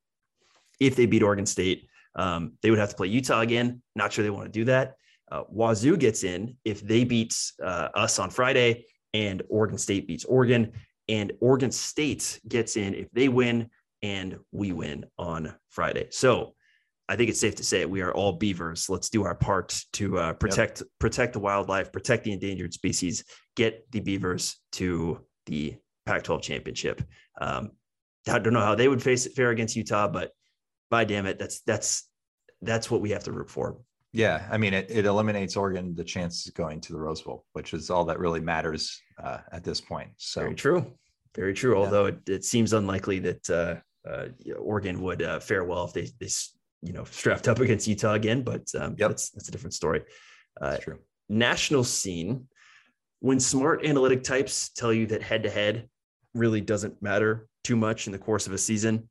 [0.81, 1.87] If they beat Oregon State,
[2.17, 3.83] um, they would have to play Utah again.
[3.95, 4.97] Not sure they want to do that.
[5.31, 10.25] Uh, Wazoo gets in if they beat uh, us on Friday and Oregon State beats
[10.25, 10.73] Oregon.
[11.09, 13.71] and Oregon State gets in if they win
[14.03, 16.09] and we win on Friday.
[16.11, 16.55] So
[17.09, 18.89] I think it's safe to say we are all beavers.
[18.89, 20.89] Let's do our part to uh, protect yep.
[21.01, 23.25] protect the wildlife, protect the endangered species,
[23.57, 27.03] get the beavers to the Pac-12 championship.
[27.41, 27.73] Um,
[28.29, 30.31] I don't know how they would face it fair against Utah, but
[30.91, 32.09] by damn it, that's that's
[32.63, 33.79] that's what we have to root for.
[34.13, 37.45] Yeah, I mean, it, it eliminates Oregon the chance of going to the Rose Bowl,
[37.53, 40.11] which is all that really matters uh, at this point.
[40.17, 40.93] So very true,
[41.35, 41.79] very true.
[41.79, 41.85] Yeah.
[41.85, 43.77] Although it, it, seems unlikely that uh,
[44.09, 44.27] uh,
[44.59, 46.29] Oregon would uh, fare well if they they
[46.83, 49.11] you know strapped up against Utah again, but um, yep.
[49.11, 50.03] that's that's a different story.
[50.61, 50.99] Uh, that's true.
[51.29, 52.49] National scene
[53.21, 55.89] when smart analytic types tell you that head to head
[56.35, 59.09] really doesn't matter too much in the course of a season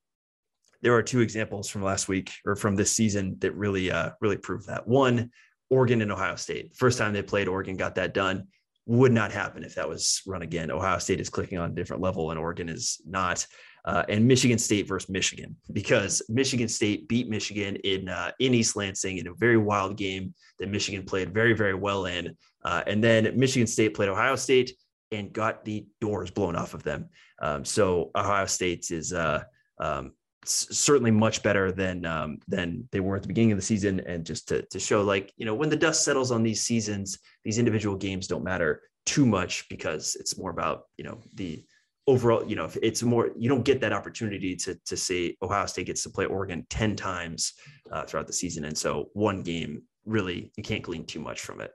[0.81, 4.37] there are two examples from last week or from this season that really uh, really
[4.37, 4.87] prove that.
[4.87, 5.31] One,
[5.69, 6.75] Oregon and Ohio State.
[6.75, 8.47] First time they played, Oregon got that done.
[8.85, 10.71] Would not happen if that was run again.
[10.71, 13.45] Ohio State is clicking on a different level, and Oregon is not.
[13.85, 18.75] Uh, and Michigan State versus Michigan because Michigan State beat Michigan in uh, in East
[18.75, 22.35] Lansing in a very wild game that Michigan played very very well in.
[22.63, 24.73] Uh, and then Michigan State played Ohio State
[25.11, 27.09] and got the doors blown off of them.
[27.41, 29.43] Um, so Ohio State is uh,
[29.79, 30.11] um,
[30.45, 33.99] certainly much better than um, than they were at the beginning of the season.
[34.01, 37.19] And just to to show, like you know, when the dust settles on these seasons,
[37.43, 41.63] these individual games don't matter too much because it's more about you know the
[42.07, 42.47] overall.
[42.47, 46.03] You know, it's more you don't get that opportunity to to say Ohio State gets
[46.03, 47.53] to play Oregon ten times
[47.91, 51.61] uh, throughout the season, and so one game really you can't glean too much from
[51.61, 51.71] it.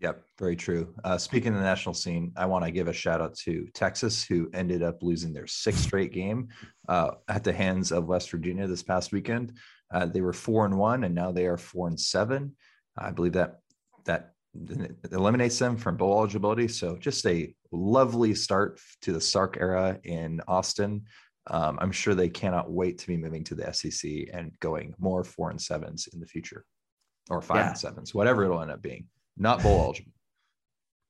[0.00, 0.94] Yep, very true.
[1.02, 4.24] Uh, speaking of the national scene, I want to give a shout out to Texas,
[4.24, 6.48] who ended up losing their sixth straight game
[6.88, 9.54] uh, at the hands of West Virginia this past weekend.
[9.92, 12.54] Uh, they were four and one, and now they are four and seven.
[12.96, 13.58] I believe that
[14.04, 14.34] that
[15.12, 16.68] eliminates them from bowl eligibility.
[16.68, 21.04] So just a lovely start to the Sark era in Austin.
[21.48, 25.24] Um, I'm sure they cannot wait to be moving to the SEC and going more
[25.24, 26.64] four and sevens in the future,
[27.30, 27.68] or five yeah.
[27.70, 29.06] and sevens, whatever it'll end up being
[29.38, 30.12] not bowl eligible.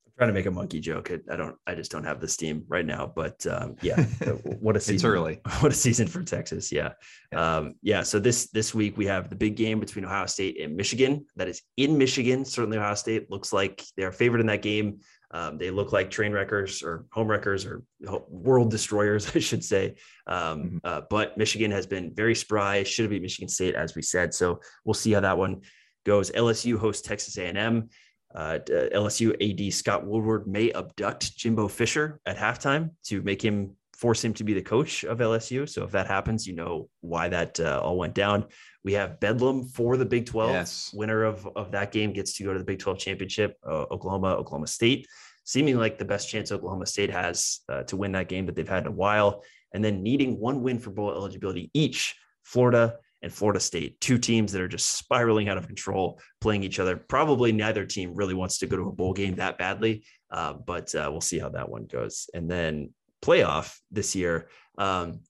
[0.07, 1.11] I'm trying to make a monkey joke.
[1.31, 1.57] I don't.
[1.67, 3.13] I just don't have the steam right now.
[3.15, 4.03] But um, yeah,
[4.61, 4.95] what a season!
[4.97, 5.41] it's early.
[5.61, 6.73] What a season for Texas.
[6.73, 6.93] Yeah.
[7.33, 7.57] yeah.
[7.57, 8.03] Um, yeah.
[8.03, 11.27] So this this week we have the big game between Ohio State and Michigan.
[11.37, 12.45] That is in Michigan.
[12.45, 15.01] Certainly, Ohio State looks like they are favored in that game.
[15.31, 17.83] Um, they look like train wreckers or home wreckers or
[18.29, 19.97] world destroyers, I should say.
[20.27, 20.77] Um, mm-hmm.
[20.85, 22.83] uh, but Michigan has been very spry.
[22.83, 24.33] Should have beat Michigan State, as we said.
[24.33, 25.63] So we'll see how that one
[26.07, 26.31] goes.
[26.31, 27.89] LSU hosts Texas A&M.
[28.35, 34.25] Uh, LSU AD Scott Woodward may abduct Jimbo Fisher at halftime to make him force
[34.25, 35.69] him to be the coach of LSU.
[35.69, 38.47] So if that happens, you know why that uh, all went down.
[38.85, 40.51] We have Bedlam for the Big 12.
[40.51, 40.91] Yes.
[40.95, 44.29] Winner of, of that game gets to go to the Big 12 championship, uh, Oklahoma,
[44.29, 45.09] Oklahoma State,
[45.43, 48.69] seeming like the best chance Oklahoma State has uh, to win that game that they've
[48.69, 49.43] had in a while.
[49.75, 52.15] And then needing one win for bowl eligibility each,
[52.45, 56.79] Florida and Florida State, two teams that are just spiraling out of control, playing each
[56.79, 56.97] other.
[56.97, 60.95] Probably neither team really wants to go to a bowl game that badly, uh, but
[60.95, 62.31] uh, we'll see how that one goes.
[62.33, 62.91] And then
[63.23, 64.49] playoff this year.
[64.77, 65.21] Um,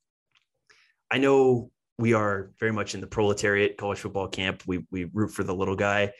[1.11, 4.63] I know we are very much in the proletariat college football camp.
[4.67, 6.13] We we root for the little guy,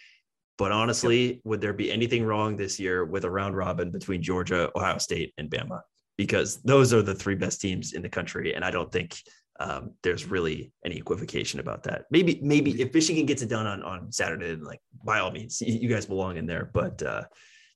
[0.57, 1.41] but honestly, yep.
[1.45, 5.35] would there be anything wrong this year with a round robin between Georgia, Ohio State,
[5.39, 5.81] and Bama?
[6.17, 9.17] Because those are the three best teams in the country, and I don't think
[9.59, 12.05] um, there's really any equivocation about that.
[12.11, 15.89] Maybe, maybe if Michigan gets it done on, on Saturday, like by all means, you
[15.89, 17.25] guys belong in there, but uh,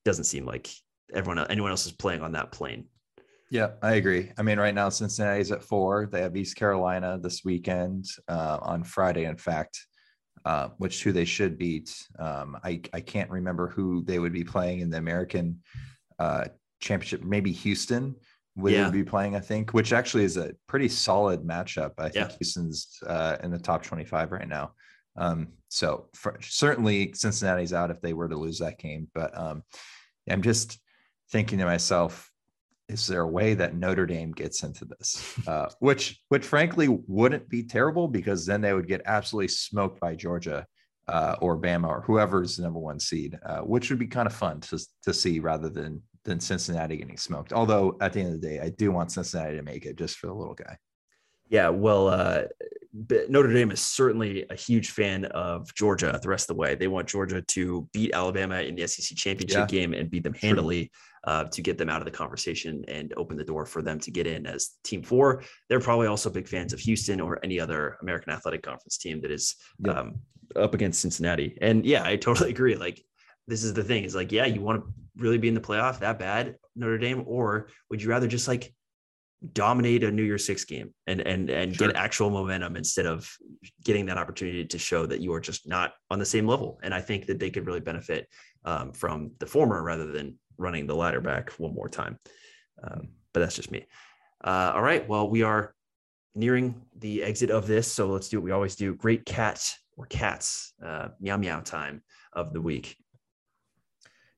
[0.05, 0.71] doesn't seem like
[1.15, 2.87] everyone, anyone else is playing on that plane.
[3.51, 4.33] Yeah, I agree.
[4.39, 6.09] I mean, right now Cincinnati's at four.
[6.11, 9.79] They have East Carolina this weekend uh, on Friday, in fact,
[10.47, 11.95] uh, which who they should beat.
[12.19, 15.61] Um, I I can't remember who they would be playing in the American
[16.19, 16.47] uh,
[16.81, 17.25] Championship.
[17.25, 18.17] Maybe Houston
[18.57, 18.91] would yeah.
[18.91, 21.93] be playing, I think, which actually is a pretty solid matchup.
[21.99, 22.37] I think yeah.
[22.39, 24.73] Houston's uh, in the top 25 right now.
[25.17, 29.09] Um, so for, certainly Cincinnati's out if they were to lose that game.
[29.15, 29.63] But um,
[30.29, 30.79] I'm just
[31.31, 32.31] thinking to myself,
[32.89, 35.39] is there a way that Notre Dame gets into this?
[35.47, 40.15] Uh, which, which frankly wouldn't be terrible because then they would get absolutely smoked by
[40.15, 40.65] Georgia
[41.09, 44.35] uh, or Bama or whoever's the number one seed, uh, which would be kind of
[44.35, 47.53] fun to, to see rather than than Cincinnati getting smoked.
[47.53, 50.19] Although at the end of the day, I do want Cincinnati to make it just
[50.19, 50.77] for the little guy.
[51.49, 52.45] Yeah, well, uh,
[53.29, 56.75] Notre Dame is certainly a huge fan of Georgia the rest of the way.
[56.75, 59.67] They want Georgia to beat Alabama in the SEC championship yeah.
[59.67, 60.91] game and beat them handily
[61.25, 64.11] uh, to get them out of the conversation and open the door for them to
[64.11, 65.43] get in as team four.
[65.69, 69.31] They're probably also big fans of Houston or any other American Athletic Conference team that
[69.31, 69.93] is yeah.
[69.93, 70.21] um,
[70.57, 71.57] up against Cincinnati.
[71.63, 72.77] And yeah, I totally agree.
[72.77, 73.03] Like
[73.47, 76.01] this is the thing is like, yeah, you want to really be in the playoff
[76.01, 78.75] that bad, Notre Dame, or would you rather just like
[79.53, 81.89] dominate a New Year's Six game and and and Sure.
[81.89, 83.31] get actual momentum instead of
[83.85, 86.79] getting that opportunity to show that you are just not on the same level.
[86.83, 88.29] And I think that they could really benefit
[88.65, 92.19] um, from the former rather than running the latter back one more time.
[92.83, 93.87] Um, but that's just me.
[94.45, 95.09] Uh, all right.
[95.09, 95.75] Well, we are
[96.35, 98.95] nearing the exit of this, so let's do what we always do.
[98.95, 102.03] Great cat or cats uh, meow meow time
[102.33, 102.97] of the week.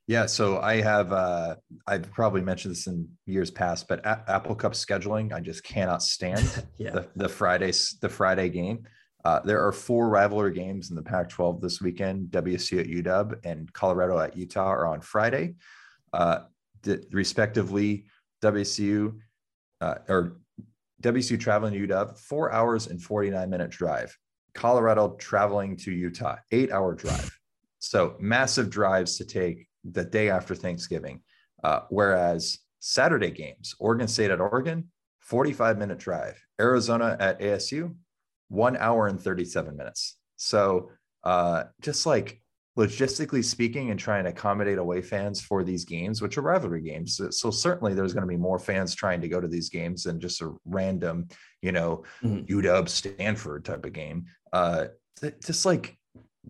[0.07, 4.55] Yeah, so I have uh I've probably mentioned this in years past, but A- Apple
[4.55, 6.91] Cup scheduling, I just cannot stand Yeah.
[6.91, 8.87] the the Fridays the Friday game.
[9.25, 12.27] Uh, there are four rivalry games in the Pac-12 this weekend.
[12.29, 15.55] WSU at UW and Colorado at Utah are on Friday,
[16.13, 16.41] uh,
[16.83, 18.05] d- respectively.
[18.43, 19.17] WSU
[19.81, 20.37] uh, or
[21.03, 24.15] WSU traveling to UW, four hours and 49 minute drive.
[24.55, 27.31] Colorado traveling to Utah, eight hour drive.
[27.79, 31.21] So massive drives to take the day after Thanksgiving.
[31.63, 36.41] Uh, whereas Saturday games, Oregon State at Oregon, 45 minute drive.
[36.61, 37.95] Arizona at ASU,
[38.49, 40.19] one hour and 37 minutes.
[40.37, 40.91] So
[41.25, 42.41] uh, just like
[42.79, 47.17] logistically speaking and trying to accommodate away fans for these games, which are rivalry games.
[47.17, 50.03] So, so certainly there's going to be more fans trying to go to these games
[50.03, 51.29] than just a random,
[51.63, 52.47] you know, Mhm.
[52.49, 54.27] UW Stanford type of game.
[54.53, 54.87] Uh,
[55.45, 55.97] just like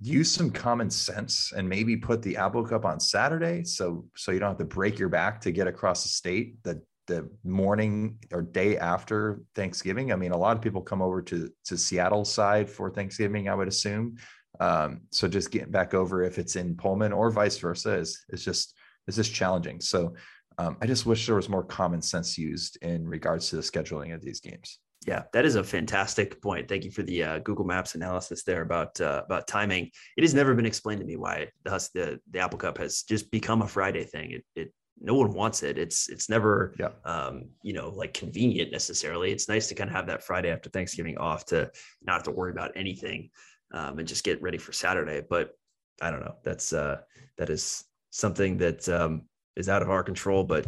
[0.00, 4.38] use some common sense and maybe put the Apple Cup on Saturday, so so you
[4.38, 8.40] don't have to break your back to get across the state the the morning or
[8.40, 10.12] day after Thanksgiving.
[10.12, 13.54] I mean, a lot of people come over to to Seattle side for Thanksgiving, I
[13.54, 14.16] would assume.
[14.60, 18.44] Um, so just getting back over if it's in Pullman or vice versa is is
[18.44, 18.74] just
[19.06, 19.80] is just challenging.
[19.80, 20.14] So
[20.58, 24.14] um, I just wish there was more common sense used in regards to the scheduling
[24.14, 24.78] of these games.
[25.06, 26.68] Yeah, that is a fantastic point.
[26.68, 29.90] Thank you for the uh, Google Maps analysis there about uh, about timing.
[30.16, 33.30] It has never been explained to me why the the, the Apple Cup has just
[33.30, 34.32] become a Friday thing.
[34.32, 35.76] It, it no one wants it.
[35.76, 36.90] It's it's never Yeah.
[37.04, 39.32] um, you know like convenient necessarily.
[39.32, 41.70] It's nice to kind of have that Friday after Thanksgiving off to
[42.02, 43.30] not have to worry about anything
[43.72, 45.22] um, and just get ready for Saturday.
[45.28, 45.50] But
[46.00, 46.36] I don't know.
[46.44, 47.00] That's uh,
[47.38, 49.22] that is something that um,
[49.56, 50.44] is out of our control.
[50.44, 50.66] But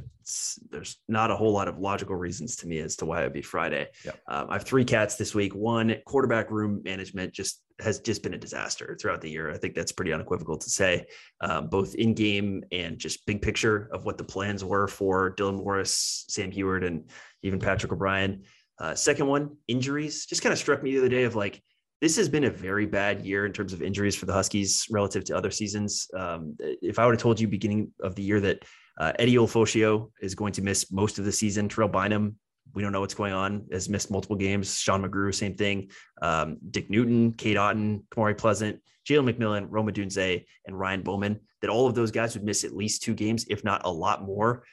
[0.70, 3.42] there's not a whole lot of logical reasons to me as to why it'd be
[3.42, 3.88] Friday.
[4.28, 5.54] Um, I have three cats this week.
[5.54, 9.50] One quarterback room management just has just been a disaster throughout the year.
[9.50, 11.06] I think that's pretty unequivocal to say,
[11.40, 15.56] um, both in game and just big picture of what the plans were for Dylan
[15.56, 17.10] Morris, Sam Huard, and
[17.42, 18.44] even Patrick O'Brien.
[18.78, 20.26] Uh, second one, injuries.
[20.26, 21.62] Just kind of struck me the other day of like
[22.00, 25.24] this has been a very bad year in terms of injuries for the Huskies relative
[25.24, 26.08] to other seasons.
[26.14, 28.64] Um, if I would have told you beginning of the year that
[28.98, 32.36] uh, Eddie Ulofoshio is going to miss most of the season, Terrell Bynum
[32.76, 33.66] we don't know what's going on.
[33.72, 34.78] Has missed multiple games.
[34.78, 35.90] Sean McGrew, same thing.
[36.20, 41.40] Um, Dick Newton, Cade Otton, Kamari Pleasant, Jalen McMillan, Rome Odunze, and Ryan Bowman.
[41.62, 44.24] That all of those guys would miss at least two games, if not a lot
[44.24, 44.64] more.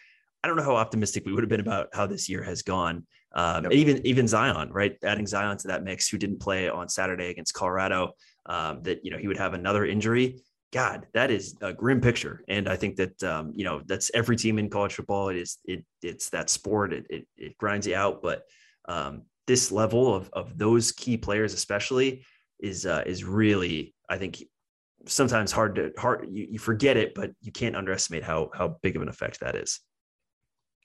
[0.44, 3.08] I don't know how optimistic we would have been about how this year has gone.
[3.34, 4.98] Um, and even even Zion, right?
[5.04, 8.12] Adding Zion to that mix, who didn't play on Saturday against Colorado,
[8.48, 10.42] um, that you know he would have another injury.
[10.74, 14.36] God, that is a grim picture, and I think that um, you know that's every
[14.36, 15.30] team in college football.
[15.30, 16.94] It is it it's that sport.
[16.94, 18.42] It it, it grinds you out, but
[18.90, 22.26] um, this level of of those key players, especially,
[22.60, 24.44] is uh, is really I think
[25.06, 28.96] sometimes hard to hard you, you forget it, but you can't underestimate how how big
[28.96, 29.80] of an effect that is.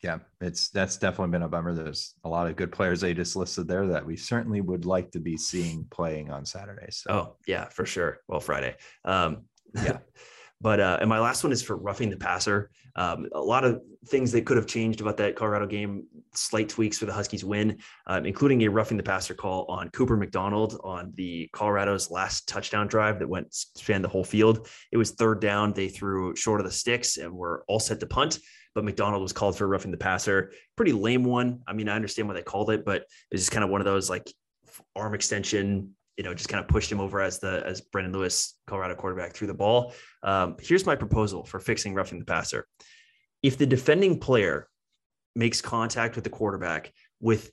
[0.03, 1.73] Yeah, it's that's definitely been a bummer.
[1.73, 5.11] There's a lot of good players they just listed there that we certainly would like
[5.13, 6.89] to be seeing playing on Saturday.
[6.91, 8.19] So Oh yeah, for sure.
[8.29, 8.77] Well, Friday.
[9.07, 9.99] Um, Yeah.
[10.61, 12.71] but uh, and my last one is for roughing the passer.
[12.97, 16.05] Um, a lot of things that could have changed about that Colorado game.
[16.35, 20.17] Slight tweaks for the Huskies win, um, including a roughing the passer call on Cooper
[20.17, 24.69] McDonald on the Colorado's last touchdown drive that went spanned the whole field.
[24.91, 25.73] It was third down.
[25.73, 28.39] They threw short of the sticks and were all set to punt.
[28.75, 30.53] But McDonald was called for roughing the passer.
[30.77, 31.61] Pretty lame one.
[31.67, 33.87] I mean, I understand why they called it, but it's just kind of one of
[33.87, 34.33] those like
[34.95, 38.59] arm extension, you know, just kind of pushed him over as the as Brendon Lewis,
[38.67, 39.95] Colorado quarterback, threw the ball.
[40.25, 42.67] Um, here's my proposal for fixing roughing the passer.
[43.43, 44.69] If the defending player
[45.37, 47.53] makes contact with the quarterback with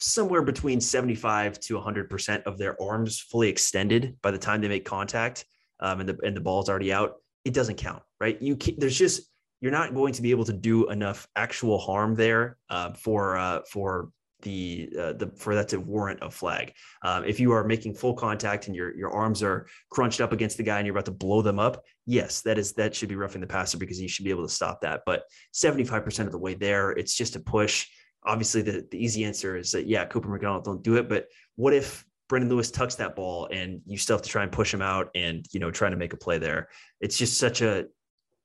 [0.00, 4.84] somewhere between 75 to 100% of their arms fully extended by the time they make
[4.84, 5.44] contact
[5.80, 7.14] um, and, the, and the ball's already out,
[7.44, 8.40] it doesn't count, right?
[8.40, 9.22] You can, there's just,
[9.60, 13.60] you're not going to be able to do enough actual harm there uh, for, uh,
[13.70, 14.10] for
[14.42, 16.72] the, uh, the, for that to warrant a flag.
[17.02, 20.56] Um, if you are making full contact and your, your arms are crunched up against
[20.56, 23.16] the guy and you're about to blow them up, yes, that is, that should be
[23.16, 25.02] roughing the passer because you should be able to stop that.
[25.04, 25.24] But
[25.54, 27.86] 75% of the way there, it's just a push
[28.24, 31.72] obviously the, the easy answer is that yeah cooper mcdonald don't do it but what
[31.72, 34.82] if brendon lewis tucks that ball and you still have to try and push him
[34.82, 36.68] out and you know trying to make a play there
[37.00, 37.86] it's just such a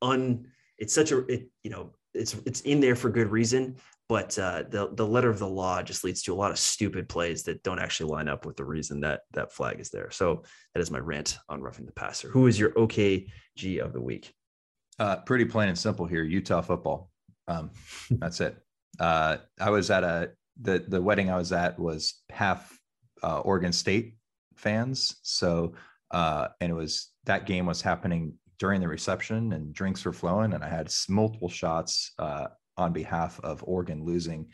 [0.02, 0.46] un
[0.78, 3.76] it's such a it you know it's it's in there for good reason
[4.10, 7.08] but uh, the the letter of the law just leads to a lot of stupid
[7.08, 10.12] plays that don't actually line up with the reason that that flag is there.
[10.12, 10.44] So
[10.74, 12.30] that is my rant on roughing the passer.
[12.30, 14.34] Who is your OKG of the week?
[15.00, 16.24] Uh, pretty plain and simple here.
[16.24, 17.10] Utah football.
[17.48, 17.72] Um,
[18.12, 18.58] that's it.
[19.00, 20.32] Uh, I was at a
[20.62, 22.78] the the wedding I was at was half
[23.24, 24.18] uh, Oregon State
[24.56, 25.16] fans.
[25.24, 25.74] So
[26.12, 30.54] uh, and it was that game was happening during the reception and drinks were flowing
[30.54, 32.48] and I had multiple shots uh,
[32.78, 34.48] on behalf of Oregon losing.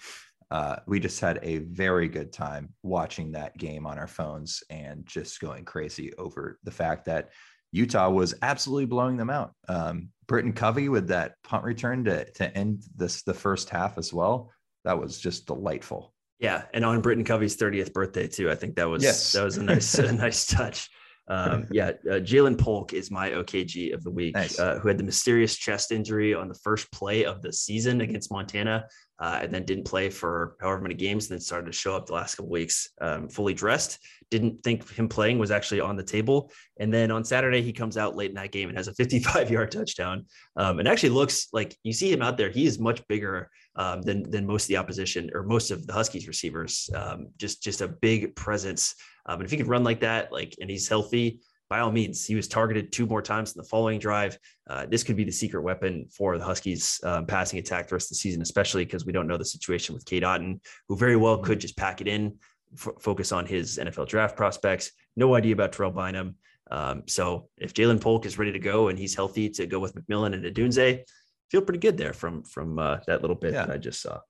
[0.52, 5.06] Uh, we just had a very good time watching that game on our phones and
[5.06, 7.30] just going crazy over the fact that
[7.72, 9.54] Utah was absolutely blowing them out.
[9.68, 14.12] Um, Britton Covey with that punt return to to end this the first half as
[14.12, 14.52] well.
[14.86, 16.14] That was just delightful.
[16.40, 18.50] Yeah, and on Britton Covey's 30th birthday too.
[18.50, 19.34] I think that was Yes.
[19.34, 20.90] that was a nice a nice touch.
[21.30, 24.58] Um, yeah, uh, Ja'Lynn Polk is my OKG of the week, Nice.
[24.58, 28.32] uh, who had the mysterious chest injury on the first play of the season against
[28.32, 28.88] Montana,
[29.20, 32.08] uh, and then didn't play for however many games, and then started to show up
[32.08, 34.00] the last couple weeks um, fully dressed.
[34.32, 37.96] Didn't think him playing was actually on the table, and then on Saturday he comes
[37.96, 40.26] out late in that game and has a 55 yard touchdown,
[40.56, 42.50] um, and actually looks like you see him out there.
[42.50, 45.94] He is much bigger um, than than most of the opposition or most of the
[45.94, 46.90] Huskies receivers.
[46.96, 48.96] Um, just just a big presence.
[49.30, 52.26] Um, and if he can run like that, like and he's healthy, by all means,
[52.26, 54.40] he was targeted two more times in the following drive.
[54.68, 58.08] Uh, this could be the secret weapon for the Huskies um, passing attack the rest
[58.08, 61.16] of the season, especially because we don't know the situation with Cade Otton, who very
[61.16, 62.38] well could just pack it in,
[62.74, 64.92] f- focus on his NFL draft prospects.
[65.16, 66.36] No idea about Terrell Bynum.
[66.72, 69.94] Um, so if Ja'Lynn Polk is ready to go and he's healthy to go with
[69.94, 71.04] McMillan and Odunze,
[71.52, 73.66] feel pretty good there from from uh, that little bit Yeah.
[73.68, 74.22] that I just saw.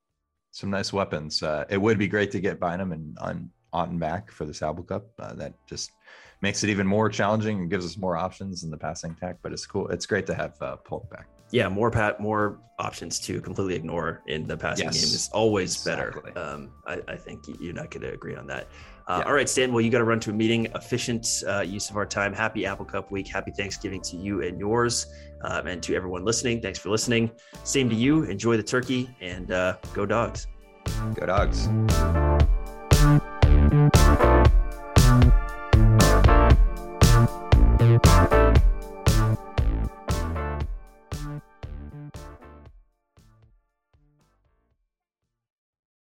[0.52, 1.42] Some nice weapons.
[1.44, 4.84] Uh, it would be great to get Bynum and on Otton back for the Apple
[4.84, 5.06] Cup.
[5.20, 5.92] Uh, that just
[6.42, 9.38] makes it even more challenging and gives us more options in the passing attack.
[9.42, 9.88] But it's cool.
[9.90, 11.28] It's great to have uh, Polk back.
[11.52, 15.76] yeah, more pat, more options to completely ignore in the passing Yes, game is always
[15.76, 16.32] exactly.
[16.32, 16.40] better.
[16.54, 18.68] Um, I, I think you- you're not going to agree on that.
[19.08, 19.26] Uh, Yeah.
[19.28, 19.74] All right, Stan.
[19.74, 20.68] Well, you got to run to a meeting.
[20.76, 22.32] Efficient uh, use of our time.
[22.34, 23.28] Happy Apple Cup week.
[23.28, 25.08] Happy Thanksgiving to you and yours,
[25.44, 26.62] um, and to everyone listening.
[26.62, 27.32] Thanks for listening.
[27.64, 28.24] Same to you.
[28.24, 30.46] Enjoy the turkey and uh, go dogs.
[31.16, 31.68] Go dogs.